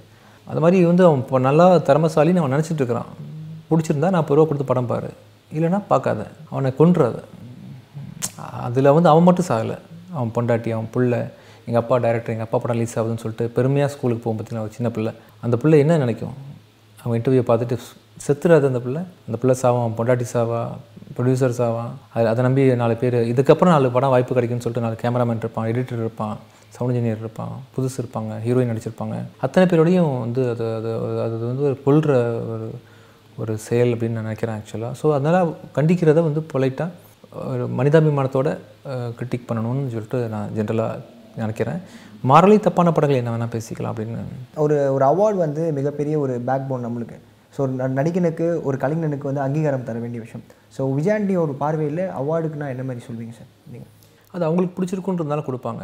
அது 0.48 0.60
மாதிரி 0.60 0.86
வந்து 0.86 1.06
அவன் 1.06 1.20
இப்போ 1.20 1.40
நல்லா 1.40 1.76
திறமசாலின்னு 1.76 2.42
அவன் 2.44 2.56
நினச்சிட்டு 2.56 2.82
இருக்கிறான். 2.82 3.10
பிடிச்சிருந்தா 3.70 4.10
நான் 4.16 4.28
ரூபா 4.28 4.48
கொடுத்து 4.50 4.70
படம் 4.72 4.90
பாரு. 4.92 5.12
இல்லைன்னா 5.58 5.82
பார்க்காத. 5.88 6.28
அவனை 6.50 6.74
கொன்றாத. 6.80 7.18
அதில் 8.68 8.94
வந்து 8.98 9.10
அவன் 9.10 9.24
மட்டும் 9.24 9.50
சாகலை. 9.52 9.78
அவன் 10.18 10.32
பொண்டாட்டி 10.36 10.70
அவன் 10.76 10.92
பிள்ளை 10.96 11.20
எங்கள் 11.68 11.82
அப்பா 11.84 11.96
டேரக்டர் 11.98 12.36
எங்கள் 12.36 12.48
அப்பா 12.48 12.58
படம் 12.58 12.78
ரிலீஸ் 12.78 13.00
ஆகுதுன்னு 13.00 13.24
சொல்லிட்டு 13.24 13.48
பெருமையாக 13.58 13.92
ஸ்கூலுக்கு 13.96 14.24
போகும் 14.24 14.38
பார்த்தீங்கன்னா 14.38 14.66
ஒரு 14.68 14.78
சின்ன 14.78 14.90
பிள்ளை. 14.96 15.14
அந்த 15.42 15.58
பிள்ளை 15.58 15.80
என்ன 15.80 15.98
நினைக்கும்? 15.98 16.36
அவன் 17.04 17.18
இன்டர்வியூ 17.20 17.44
பார்த்துட்டு 17.50 17.76
செத்துறாது 18.26 18.66
அந்த 18.70 18.80
பிள்ளை. 18.86 19.02
அந்த 19.28 19.38
பிள்ளை 19.42 19.56
சாவான் 19.64 19.96
பொண்டாட்டி 19.98 20.26
சாவா 20.34 20.62
ப்ரொடியூசர் 21.18 21.58
சாவான் 21.60 21.92
அது 22.16 22.28
அதை 22.32 22.42
நம்பி 22.48 22.64
நாலு 22.82 22.96
பேர் 23.02 23.18
இதுக்கப்புறம் 23.32 23.74
நாலு 23.76 23.94
படம் 23.96 24.14
வாய்ப்பு 24.14 24.36
கிடைக்கும்னு 24.38 24.66
சொல்லிட்டு 24.66 24.86
நாலு 24.86 24.98
கேமராமேன் 25.04 25.44
இருப்பான் 25.44 25.68
எடிட்டர் 25.72 26.04
இருப்பான் 26.06 26.36
சவுண்ட் 26.76 26.94
இன்ஜினியர் 26.94 27.24
இருப்பான் 27.24 27.54
புதுசு 27.76 27.98
இருப்பாங்க 28.02 28.34
ஹீரோயின் 28.46 28.72
நடிச்சிருப்பாங்க. 28.72 29.16
அத்தனை 29.46 29.64
பேரோடையும் 29.70 30.12
வந்து 30.26 30.42
அது 30.54 30.66
அது 30.80 30.90
அது 31.26 31.36
வந்து 31.52 31.66
ஒரு 31.70 31.78
கொள்கிற 31.86 32.14
ஒரு 32.54 32.68
ஒரு 33.42 33.54
செயல் 33.68 33.94
அப்படின்னு 33.96 34.18
நான் 34.18 34.28
நினைக்கிறேன் 34.30 34.58
ஆக்சுவலாக 34.60 35.00
ஸோ 35.02 35.08
அதனால் 35.18 35.54
கண்டிக்கிறத 35.78 36.24
வந்து 36.28 36.42
பொலைட்டாக 36.54 37.08
ஒரு 37.52 37.66
மனிதாபிமானத்தோட 37.80 38.50
கிரிட்டிக் 39.18 39.48
பண்ணணும்னு 39.50 39.92
சொல்லிட்டு 39.96 40.20
நான் 40.36 40.54
ஜென்ரலாக 40.58 41.02
நினைக்கிறேன். 41.42 41.82
மாரலி 42.28 42.56
தப்பான 42.64 42.92
படங்கள் 42.96 43.20
என்ன 43.20 43.32
வேணால் 43.34 43.52
பேசிக்கலாம் 43.54 43.92
அப்படின்னு. 43.94 44.22
ஒரு 44.64 44.78
ஒரு 44.96 45.04
அவார்டு 45.12 45.38
வந்து 45.44 45.64
மிகப்பெரிய 45.78 46.16
ஒரு 46.24 46.34
பேக் 46.48 46.66
போன் 46.70 46.86
நம்மளுக்கு 46.86 47.18
ஸோ 47.56 47.62
நடிகனுக்கு 47.98 48.48
ஒரு 48.68 48.78
கலைஞனுக்கு 48.82 49.30
வந்து 49.30 49.44
அங்கீகாரம் 49.46 49.86
தர 49.90 50.00
வேண்டிய 50.04 50.22
விஷயம். 50.26 50.44
ஸோ 50.76 50.82
விஜயாண்டி 50.98 51.36
ஒரு 51.44 51.54
பார்வையில் 51.62 52.04
அவார்டுக்குனா 52.22 52.68
என்ன 52.74 52.84
மாதிரி 52.90 53.04
சொல்வீங்க 53.08 53.34
சார் 53.38 53.50
நீங்கள் 53.74 53.92
அது 54.34 54.44
அவங்களுக்கு 54.48 54.76
பிடிச்சிருக்குன்றதுனால 54.78 55.44
கொடுப்பாங்க. 55.48 55.82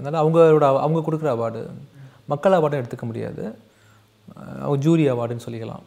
அதனால் 0.00 0.20
அவங்களோட 0.22 0.66
அவங்க 0.84 1.02
கொடுக்குற 1.06 1.30
அவார்டு 1.36 1.62
மக்கள் 2.32 2.58
அவார்டும் 2.58 2.82
எடுத்துக்க 2.82 3.06
முடியாது. 3.10 3.44
அவங்க 4.64 4.78
ஜூரி 4.86 5.06
அவார்டுன்னு 5.14 5.46
சொல்லிக்கலாம். 5.46 5.84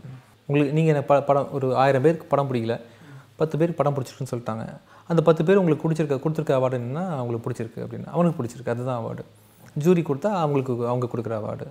உங்களுக்கு 0.48 0.76
நீங்கள் 0.78 0.94
என்ன 0.94 1.04
ப 1.12 1.20
படம் 1.28 1.52
ஒரு 1.58 1.68
ஆயிரம் 1.84 2.06
பேருக்கு 2.06 2.32
படம் 2.32 2.50
பிடிக்கல. 2.50 2.76
பத்து 3.42 3.58
பேருக்கு 3.60 3.82
படம் 3.82 3.96
பிடிச்சிருக்குன்னு 3.98 4.34
சொல்லிட்டாங்க. 4.34 4.66
அந்த 5.14 5.24
பத்து 5.30 5.46
பேர் 5.48 5.62
உங்களுக்கு 5.62 5.86
பிடிச்சிருக்க 5.86 6.18
கொடுத்துருக்க 6.26 6.60
அவார்டு 6.60 6.80
என்னன்னா 6.82 7.06
அவங்களுக்கு 7.20 7.46
பிடிச்சிருக்கு 7.48 7.86
அப்படின்னு. 7.86 8.10
அவனுக்கு 8.16 8.38
பிடிச்சிருக்கு. 8.40 8.76
அதுதான் 8.76 9.00
அவார்டு 9.02 9.26
ஜூரி 9.86 10.04
கொடுத்தா 10.10 10.32
அவங்களுக்கு 10.44 10.74
அவங்க 10.92 11.08
கொடுக்குற 11.14 11.36
அவார்டு 11.42 11.68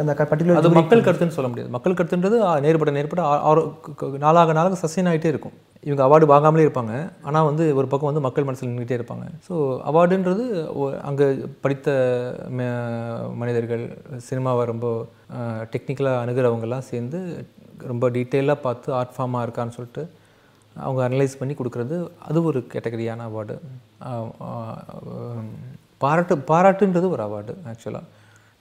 அந்த 0.00 0.14
பர்டிகுலர் 0.30 0.58
அது 0.60 0.70
மக்கள் 0.78 1.04
கருத்துன்னு 1.04 1.34
சொல்ல 1.36 1.48
முடியாது. 1.50 1.70
மக்கள் 1.74 1.94
கருத்துன்றது 1.98 2.38
நேர்பட 2.64 2.90
நேர்பட 2.96 3.20
நாளாக 4.24 4.54
நாளாக 4.58 4.76
சஸ்டெயின் 4.80 5.08
ஆகிட்டே 5.10 5.30
இருக்கும். 5.32 5.54
இவங்க 5.86 6.02
அவார்டு 6.06 6.26
வாங்காமலே 6.32 6.64
இருப்பாங்க. 6.66 6.94
ஆனால் 7.28 7.46
வந்து 7.48 7.64
ஒரு 7.78 7.86
பக்கம் 7.92 8.10
வந்து 8.10 8.24
மக்கள் 8.26 8.46
மனசில் 8.48 8.70
நின்றுட்டே 8.70 8.98
இருப்பாங்க. 8.98 9.24
ஸோ 9.46 9.54
அவார்டுன்றது 9.90 10.44
அங்கே 11.08 11.26
படித்த 11.64 11.88
மனிதர்கள் 13.42 13.84
சினிமாவை 14.28 14.64
ரொம்ப 14.72 14.86
டெக்னிக்கலாக 15.74 16.22
அணுகிறவங்கெல்லாம் 16.24 16.86
சேர்ந்து 16.90 17.20
ரொம்ப 17.92 18.10
டீட்டெயிலாக 18.16 18.64
பார்த்து 18.66 18.94
ஆர்ட் 19.00 19.16
ஃபார்மாக 19.16 19.46
இருக்கான்னு 19.46 19.76
சொல்லிட்டு 19.76 20.04
அவங்க 20.84 21.00
அனலைஸ் 21.08 21.38
பண்ணி 21.40 21.54
கொடுக்குறது 21.58 21.96
அது 22.28 22.38
ஒரு 22.50 22.60
கேட்டகரியான 22.72 23.26
அவார்டு 23.28 23.54
பாராட்டு 26.02 26.34
பாராட்டுன்றது 26.50 27.08
ஒரு 27.14 27.22
அவார்டு 27.26 27.52
ஆக்சுவலாக 27.72 28.04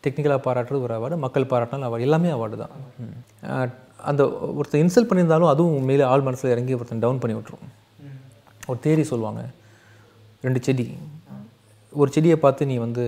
டெக்னிக்கலாக 0.04 0.42
பாராட்டுறது 0.48 0.86
ஒரு 0.88 0.94
அவார்டு 0.98 1.18
மக்கள் 1.26 1.50
பாராட்டினாலும் 1.52 1.88
அவார்டு 1.88 2.08
எல்லாமே 2.08 2.30
அவார்டு 2.36 2.58
தான். 2.64 2.74
அந்த 4.10 4.24
ஒருத்தர் 4.60 4.82
இன்சல்ட் 4.84 5.10
பண்ணியிருந்தாலும் 5.10 5.52
அதுவும் 5.52 5.76
உண்மையிலே 5.80 6.06
ஆள் 6.12 6.26
மனசில் 6.28 6.54
இறங்கி 6.56 6.74
ஒருத்தன் 6.78 7.04
டவுன் 7.06 7.22
பண்ணி 7.24 7.36
விட்டுரும். 7.38 7.66
ஒரு 8.70 8.80
தேரி 8.86 9.04
சொல்லுவாங்க. 9.12 9.42
ரெண்டு 10.46 10.60
செடி. 10.68 10.86
ஒரு 12.02 12.10
செடியை 12.16 12.38
பார்த்து 12.44 12.70
நீ 12.72 12.76
வந்து 12.86 13.04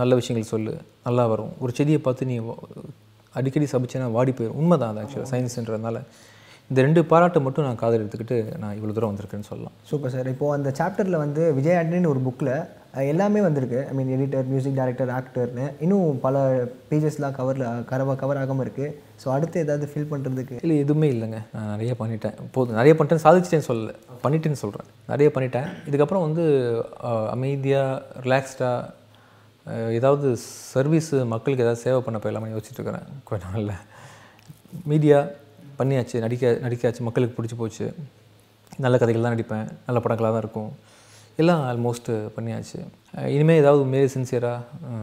நல்ல 0.00 0.14
விஷயங்கள் 0.20 0.52
சொல்லு 0.54 0.72
நல்லா 1.06 1.24
வரும். 1.32 1.52
ஒரு 1.64 1.72
செடியை 1.78 2.00
பார்த்து 2.06 2.30
நீ 2.30 2.36
அடிக்கடி 3.38 3.66
சபிச்சேன்னா 3.72 4.10
வாடி 4.16 4.32
போயிடும் 4.36 4.58
உண்மை 4.60 4.76
தான் 4.82 4.92
அது 4.92 5.02
ஆக்சுவலாக 5.02 5.30
சயின்ஸ்ன்றதுனால 5.32 5.98
இந்த 6.70 6.80
ரெண்டு 6.86 7.00
பாராட்டை 7.10 7.40
மட்டும் 7.44 7.66
நான் 7.66 7.78
காதல் 7.82 8.02
எடுத்துக்கிட்டு 8.02 8.38
நான் 8.62 8.74
இவ்வளோ 8.78 8.94
தூரம் 8.96 9.10
வந்திருக்கேன்னு 9.10 9.48
சொல்லலாம். 9.50 9.74
சூப்பர் 9.90 10.12
சார் 10.14 10.28
இப்போது 10.32 10.56
அந்த 10.56 10.70
சாப்டரில் 10.80 11.22
வந்து 11.22 11.42
விஜய் 11.58 11.78
ஆண்டனின்னு 11.78 12.12
ஒரு 12.14 12.20
புக்கில் 12.26 12.52
எல்லாமே 13.12 13.40
வந்திருக்கு. 13.46 13.80
I 13.90 13.92
mean 13.96 14.12
editor 14.16 14.46
music 14.50 14.76
director 14.78 15.10
ஆக்டர்னு 15.16 15.64
இன்னும் 15.84 16.18
பல 16.26 16.42
பேஜஸ்லாம் 16.90 17.34
கவரில் 17.38 17.64
கவர் 17.90 18.20
கவர் 18.22 18.40
ஆகாமல் 18.42 18.64
இருக்குது 18.66 18.94
ஸோ 19.22 19.26
அடுத்து 19.36 19.62
ஏதாவது 19.64 19.88
ஃபில் 19.92 20.10
பண்ணுறதுக்கு 20.12 20.60
இல்லை 20.64 20.76
எதுவுமே 20.84 21.08
இல்லைங்க. 21.14 21.40
நான் 21.54 21.72
நிறைய 21.74 21.94
பண்ணிட்டேன். 22.02 22.36
போதும். 22.56 22.78
நிறைய 22.80 22.92
பண்ணிட்டேன் 22.98 23.24
சாதிச்சிட்டேன்னு 23.26 23.68
சொல்லலை. 23.70 23.94
பண்ணிட்டேன்னு 24.24 24.62
சொல்கிறேன் 24.64 24.88
நிறைய 25.12 25.30
பண்ணிட்டேன். 25.36 25.68
இதுக்கப்புறம் 25.88 26.26
வந்து 26.28 26.46
அமைதியாக 27.34 28.22
ரிலாக்ஸ்டாக 28.26 28.94
ஏதாவது 29.98 30.28
சர்வீஸ் 30.74 31.12
மக்களுக்கு 31.34 31.66
ஏதாவது 31.66 31.84
சேவை 31.86 32.00
பண்ண 32.06 32.18
போயிடலாம்னு 32.22 32.54
யோசிச்சுட்டு 32.56 32.80
இருக்கிறேன். 32.80 33.08
கொஞ்ச 33.30 33.44
நாளில். 33.52 33.76
மீடியா 34.92 35.18
பண்ணியாச்சு 35.80 36.16
நடிக்க 36.24 36.52
நடிக்காச்சு 36.66 37.02
மக்களுக்கு 37.06 37.36
பிடிச்சி 37.38 37.56
போச்சு. 37.62 37.86
நல்ல 38.84 38.94
கதைகள் 39.00 39.26
தான் 39.26 39.36
நடிப்பேன் 39.36 39.66
நல்ல 39.86 39.98
படங்களாக 40.04 40.32
தான் 40.34 40.44
இருக்கும். 40.44 40.70
எல்லாம் 41.42 41.62
ஆல்மோஸ்ட் 41.70 42.10
பண்ணியாச்சு. 42.36 42.78
இனிமேல் 43.34 43.60
ஏதாவது 43.62 43.82
உண்மையிலே 43.84 44.08
சின்சியராக 44.14 44.94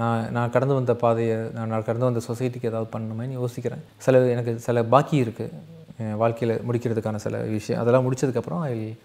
நான் 0.00 0.24
நான் 0.36 0.52
கடந்து 0.54 0.74
வந்த 0.78 0.94
பாதையை 1.02 1.36
நான் 1.56 1.70
நான் 1.72 1.86
கடந்து 1.88 2.08
வந்த 2.08 2.22
சொசைட்டிக்கு 2.28 2.70
ஏதாவது 2.72 2.88
பண்ணணுமேனு 2.94 3.38
யோசிக்கிறேன். 3.40 3.84
சில 4.06 4.18
எனக்கு 4.34 4.52
சில 4.66 4.82
பாக்கி 4.94 5.16
இருக்குது 5.24 6.14
வாழ்க்கையில் 6.22 6.54
முடிக்கிறதுக்கான 6.68 7.20
சில 7.26 7.36
விஷயம் 7.56 7.80
அதெல்லாம் 7.82 8.06
முடிச்சதுக்கப்புறம் 8.06 8.64
அதில் 8.66 8.96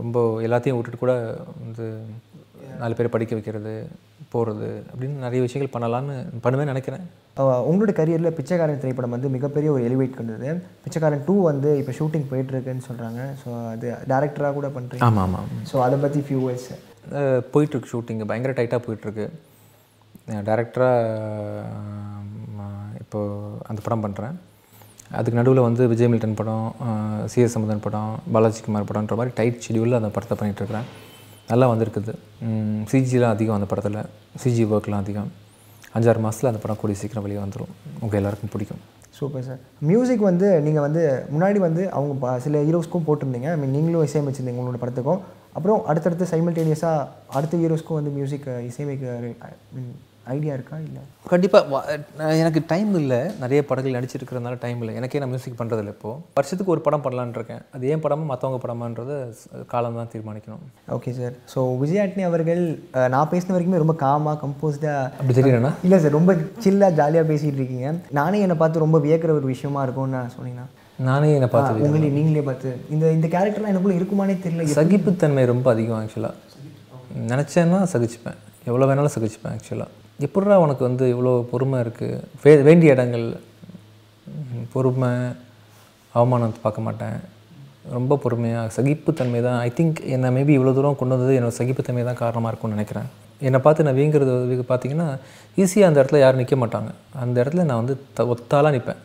ரொம்ப 0.00 0.16
எல்லாத்தையும் 0.46 0.76
விட்டுட்டு 0.78 0.98
கூட 1.04 1.12
வந்து 1.64 1.86
நாலு 2.80 2.96
பேரை 2.98 3.10
படிக்க 3.14 3.34
வைக்கிறது 3.38 3.74
போகிறது 4.36 4.70
அப்படின்னு 4.90 5.24
நிறைய 5.24 5.40
விஷயங்கள் 5.44 5.74
பண்ணலான்னு 5.74 6.14
பண்ணுவேன்னு 6.44 6.72
நினைக்கிறேன். 6.72 7.04
அஹ் 7.36 7.64
உங்களோட 7.70 7.92
கரியரில் 7.98 8.36
பிச்சைக்காரன் 8.36 8.82
திரைப்படம் 8.82 9.14
வந்து 9.14 9.28
மிகப்பெரிய 9.34 9.70
ஒரு 9.74 9.82
எலிவேட் 9.88 10.18
கொண்டது. 10.18 10.50
பிச்சைக்காரன் 10.84 11.24
டூ 11.26 11.36
வந்து 11.48 11.70
இப்போ 11.80 11.94
ஷூட்டிங் 11.98 12.28
போயிட்டுருக்குன்னு 12.30 12.86
சொல்கிறாங்க 12.88 13.20
ஸோ 13.42 13.50
அது 13.72 13.88
டேரக்டராக 14.12 14.54
கூட 14.58 14.68
பண்ணுறீங்க 14.76 15.06
ஆமாம் 15.08 15.24
ஆமாம் 15.28 15.50
ஸோ 15.70 15.78
அதை 15.86 15.98
பற்றி 16.04 16.22
ஃபியூ 16.26 16.40
வேர்ட்ஸ் 16.46 16.70
போயிட்டுருக்கு 17.52 17.92
ஷூட்டிங் 17.92 18.22
பயங்கர 18.30 18.54
டைட்டாக 18.56 18.80
போயிட்டுருக்கு. 18.86 19.26
டேரக்டராக 20.46 21.02
இப்போது 23.02 23.34
அந்த 23.66 23.80
படம் 23.84 24.04
பண்ணுறேன் 24.04 24.36
அதுக்கு 25.10 25.38
நடுவில் 25.38 25.66
வந்து 25.66 25.82
விஜய் 25.86 26.10
மில்டன் 26.12 26.34
படம் 26.34 26.64
சிஎஸ் 27.32 27.54
சமுதன் 27.54 27.84
படம் 27.84 28.14
பாலாஜி 28.32 28.60
குமார் 28.60 28.88
படம்ன்ற 28.88 29.16
மாதிரி 29.18 29.34
டைட் 29.36 29.62
ஷெடியூலில் 29.66 29.98
அந்த 29.98 30.10
படத்தை 30.10 30.36
பண்ணிகிட்ருக்கிறேன் 30.38 30.88
நல்லா 31.50 31.66
வந்திருக்குது. 31.72 32.12
சிஜிலாம் 32.90 33.34
அதிகம் 33.34 33.56
அந்த 33.58 33.66
படத்தில். 33.72 33.98
சிஜி 34.42 34.64
ஒர்க்லாம் 34.74 35.02
அதிகம். 35.04 35.30
அஞ்சாறு 35.96 36.20
மாதத்தில் 36.24 36.50
அந்த 36.50 36.60
படம் 36.62 36.80
கூடிய 36.80 36.98
சீக்கிரம் 37.00 37.24
வெளியே 37.26 37.40
வந்துடும் 37.42 37.72
உங்கள் 38.00 38.18
எல்லாருக்கும் 38.20 38.52
பிடிக்கும். 38.54 38.82
Super 39.18 39.44
sir. 39.48 39.60
மியூசிக் 39.90 40.26
வந்து 40.30 40.48
நீங்கள் 40.66 40.84
வந்து 40.86 41.02
முன்னாடி 41.34 41.58
வந்து 41.66 41.82
அவங்க 41.98 42.38
சில 42.46 42.62
ஹீரோஸ்க்கும் 42.62 43.06
போட்டிருந்தீங்க. 43.06 43.48
ஐ 43.52 43.58
மீன் 43.62 43.74
நீங்களும் 43.76 44.06
இசையமைச்சிருந்தீங்க 44.08 44.60
உங்களோட 44.62 44.80
படத்துக்கும். 44.84 45.20
அப்புறம் 45.58 45.86
அடுத்தடுத்து 45.90 46.26
சைமல்டேனியஸாக 46.32 47.06
அடுத்த 47.38 47.56
ஹீரோஸ்க்கும் 47.62 47.98
வந்து 47.98 48.10
மியூசிக் 48.18 48.48
இசையமைக்க 48.70 49.34
ஐடியா 50.34 50.52
இருக்கா? 50.56 50.76
இல்லை. 50.86 51.02
கண்டிப்பாக 51.32 51.96
எனக்கு 52.42 52.60
டைம் 52.72 52.92
இல்லை. 53.00 53.18
நிறைய 53.42 53.60
படங்கள் 53.68 53.96
நடிச்சிருக்கிறதுனால 53.96 54.56
டைம் 54.64 54.80
இல்லை. 54.82 54.94
எனக்கே 55.00 55.20
நான் 55.22 55.32
மியூசிக் 55.32 55.58
பண்ணுறதில்ல 55.60 55.92
இப்போது 55.94 56.20
வருஷத்துக்கு 56.38 56.72
ஒரு 56.74 56.82
படம் 56.86 57.04
பண்ணலான்னு 57.04 57.36
இருக்கேன் 57.38 57.62
அது 57.76 57.90
ஏன் 57.92 58.02
படமா 58.04 58.24
மற்றவங்க 58.30 58.60
படமான்றதை 58.64 59.16
காலம் 59.72 59.98
தான் 60.00 60.10
தீர்மானிக்கணும். 60.14 60.64
Okay 60.96 61.12
sir 61.18 61.34
so 61.52 61.62
Vijay 61.82 62.02
Antony 62.04 62.24
அவர்கள் 62.30 62.62
நான் 63.14 63.30
பேசின 63.34 63.54
வரைக்குமே 63.56 63.82
ரொம்ப 63.84 63.96
காமாக 64.04 64.36
கம்போஸ்டாக 64.44 65.10
அப்படி 65.18 65.36
தெரியலண்ணா? 65.40 65.72
இல்லை 65.88 66.00
சார் 66.04 66.16
ரொம்ப 66.18 66.34
சில்லாக 66.64 66.98
ஜாலியாக 67.00 67.26
பேசிகிட்டு 67.32 67.60
இருக்கீங்க. 67.62 67.92
நானே 68.20 68.40
என்னை 68.46 68.58
பார்த்து 68.62 68.84
ரொம்ப 68.86 69.00
வியக்கிற 69.06 69.32
ஒரு 69.40 69.48
விஷயமா 69.54 69.82
இருக்கும்னு 69.86 70.18
நான் 70.18 70.34
சொன்னீங்கன்னா 70.38 70.66
நானே 71.10 71.30
என்னை 71.36 71.48
பார்த்து 71.52 71.84
உங்களே 71.86 72.10
நீங்களே 72.18 72.42
பார்த்து. 72.48 72.70
இந்த 72.94 73.06
இந்த 73.16 73.26
கேரக்டர்லாம் 73.32 73.72
எனக்குள்ள 73.72 73.98
இருக்குமானே 73.98 74.36
தெரியல. 74.44 74.66
சகிப்புத்தன்மை 74.80 75.44
ரொம்ப 75.52 75.66
அதிகம் 75.74 75.98
ஆக்சுவலாக 76.00 76.34
நினச்சேன்னா 77.32 77.80
சகிச்சுப்பேன். 77.92 78.40
எவ்வளோ 78.70 78.86
வேணாலும் 78.90 79.14
சகிச்சுப்பேன் 79.14 79.54
ஆக்சுவலாக 79.56 79.90
எப்படா 80.24 80.56
உனக்கு 80.64 80.82
வந்து 80.88 81.04
இவ்வளோ 81.14 81.32
பொறுமை 81.50 81.78
இருக்குது 81.84 82.20
வே 82.42 82.52
வேண்டிய 82.68 82.94
இடங்கள் 82.96 83.26
பொறுமை 84.74 85.10
அவமானத்தை 86.14 86.60
பார்க்க 86.64 86.86
மாட்டேன். 86.86 87.16
ரொம்ப 87.96 88.16
பொறுமையாக 88.22 88.72
சகிப்புத்தன்மை 88.76 89.40
தான். 89.46 89.58
ஐ 89.66 89.70
திங்க் 89.78 89.98
என்னை 90.14 90.28
மேபி 90.36 90.52
இவ்வளோ 90.58 90.72
தூரம் 90.78 90.98
கொண்டு 91.00 91.14
வந்தது 91.16 91.36
என்னோட 91.38 91.54
சகிப்புத்தன்மை 91.60 92.04
தான் 92.08 92.20
காரணமாக 92.22 92.50
இருக்கும்னு 92.52 92.76
நினைக்கிறேன். 92.76 93.08
என்னை 93.46 93.58
பார்த்து 93.66 93.86
நான் 93.86 93.98
வீங்கிறது 94.00 94.32
பார்த்தீங்கன்னா 94.72 95.08
ஈஸியாக 95.62 95.90
அந்த 95.90 95.98
இடத்துல 96.00 96.22
யாரும் 96.24 96.40
நிற்க 96.42 96.56
மாட்டாங்க. 96.62 96.90
அந்த 97.24 97.36
இடத்துல 97.42 97.66
நான் 97.70 97.80
வந்து 97.82 97.96
த 98.18 98.26
ஒத்தாலாக 98.34 98.74
நிற்பேன் 98.76 99.02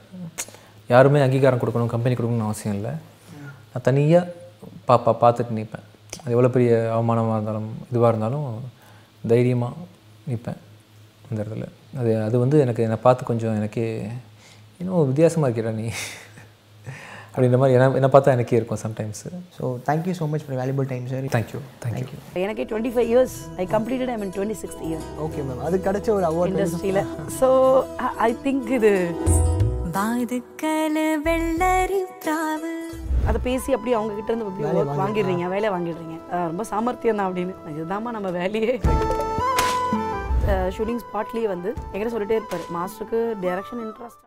யாருமே 0.93 1.19
அங்கீகாரம் 1.25 1.61
கொடுக்கணும் 1.61 1.93
கம்பெனி 1.95 2.15
கொடுக்கணும்னு 2.15 2.49
அவசியம் 2.49 2.77
இல்லை. 2.79 2.93
நான் 3.71 3.87
தனியாக 3.89 4.33
பாப்பா 4.89 5.11
பார்த்துட்டு 5.23 5.59
நிற்பேன் 5.59 5.85
அது 6.21 6.33
எவ்வளோ 6.35 6.49
பெரிய 6.55 6.71
அவமானமாக 6.95 7.37
இருந்தாலும் 7.37 7.69
இதுவாக 7.91 8.11
இருந்தாலும் 8.13 8.47
தைரியமாக 9.31 9.73
நிற்பேன் 10.29 10.61
அந்த 11.31 11.39
இடத்துல 11.43 11.67
அது 12.01 12.11
அது 12.25 12.35
வந்து 12.43 12.57
எனக்கு 12.65 12.83
என்னை 12.87 12.97
பார்த்து 13.05 13.29
கொஞ்சம் 13.29 13.55
எனக்கே 13.59 13.85
இன்னும் 14.81 15.07
வித்தியாசமாக 15.11 15.49
இருக்கிறா 15.49 15.73
நீ 15.79 15.87
அப்படின்ற 17.33 17.57
மாதிரி 17.59 17.75
என்ன 17.75 17.85
என்னை 17.97 18.07
பார்த்தா 18.13 18.33
எனக்கே 18.35 18.57
இருக்கும் 18.59 18.81
sometimes 18.83 19.29
so 19.57 19.65
thank you 19.87 20.13
so 20.17 20.25
much 20.31 20.43
for 20.45 20.57
valuable 20.61 20.89
time 20.89 21.05
sir 21.11 21.27
thank you 21.35 21.59
thank you 21.83 22.17
எனக்கே 22.43 22.65
twenty 22.71 22.91
five 22.95 23.09
years 23.11 23.35
I 23.63 23.65
completed 23.75 24.11
I 24.15 24.17
mean 24.23 24.33
twenty 24.37 24.57
sixth 24.63 24.83
year 24.89 25.05
okay 25.25 25.45
ma'am 25.49 25.63
அது 25.67 25.79
கிடைச்ச 25.87 26.11
ஒரு 26.17 26.27
அவார்ட் 26.31 26.53
இண்டஸ்ட்ரியில் 26.53 27.01
ஸோ 27.39 27.49
ஐ 28.27 28.31
திங்க் 28.45 28.69
இது 28.79 28.93
வாதுக்கல 29.97 30.97
வெள்ளரி 31.27 32.01
பிராவு 32.23 32.73
அதை 33.29 33.39
பேசி 33.47 33.75
அப்படியே 33.75 33.95
அவங்க 33.97 34.13
கிட்ட 34.13 34.31
இருந்து 34.31 34.99
வாங்கிடுறீங்க 35.01 35.47
வேலையை 35.47 35.71
வாங்கிடுறீங்க. 35.73 36.15
ரொம்ப 36.51 36.63
சாமர்த்தியம் 36.71 37.19
தான் 37.19 37.27
அப்படின்னு. 37.29 37.53
இதுதாம்மா 37.73 38.11
நம்ம 38.17 38.29
வேலையே. 38.39 38.73
ஷூட்டிங் 40.75 41.01
ஸ்பாட்லேயே 41.05 41.47
வந்து 41.53 41.73
என்கிட்ட 41.91 42.13
சொல்லிட்டே 42.15 42.37
இருப்பார். 42.39 42.65
மாஸ்டருக்கு 42.77 43.19
டேரக்ஷன் 43.45 43.81
இன்ட்ரெஸ்ட் 43.85 44.19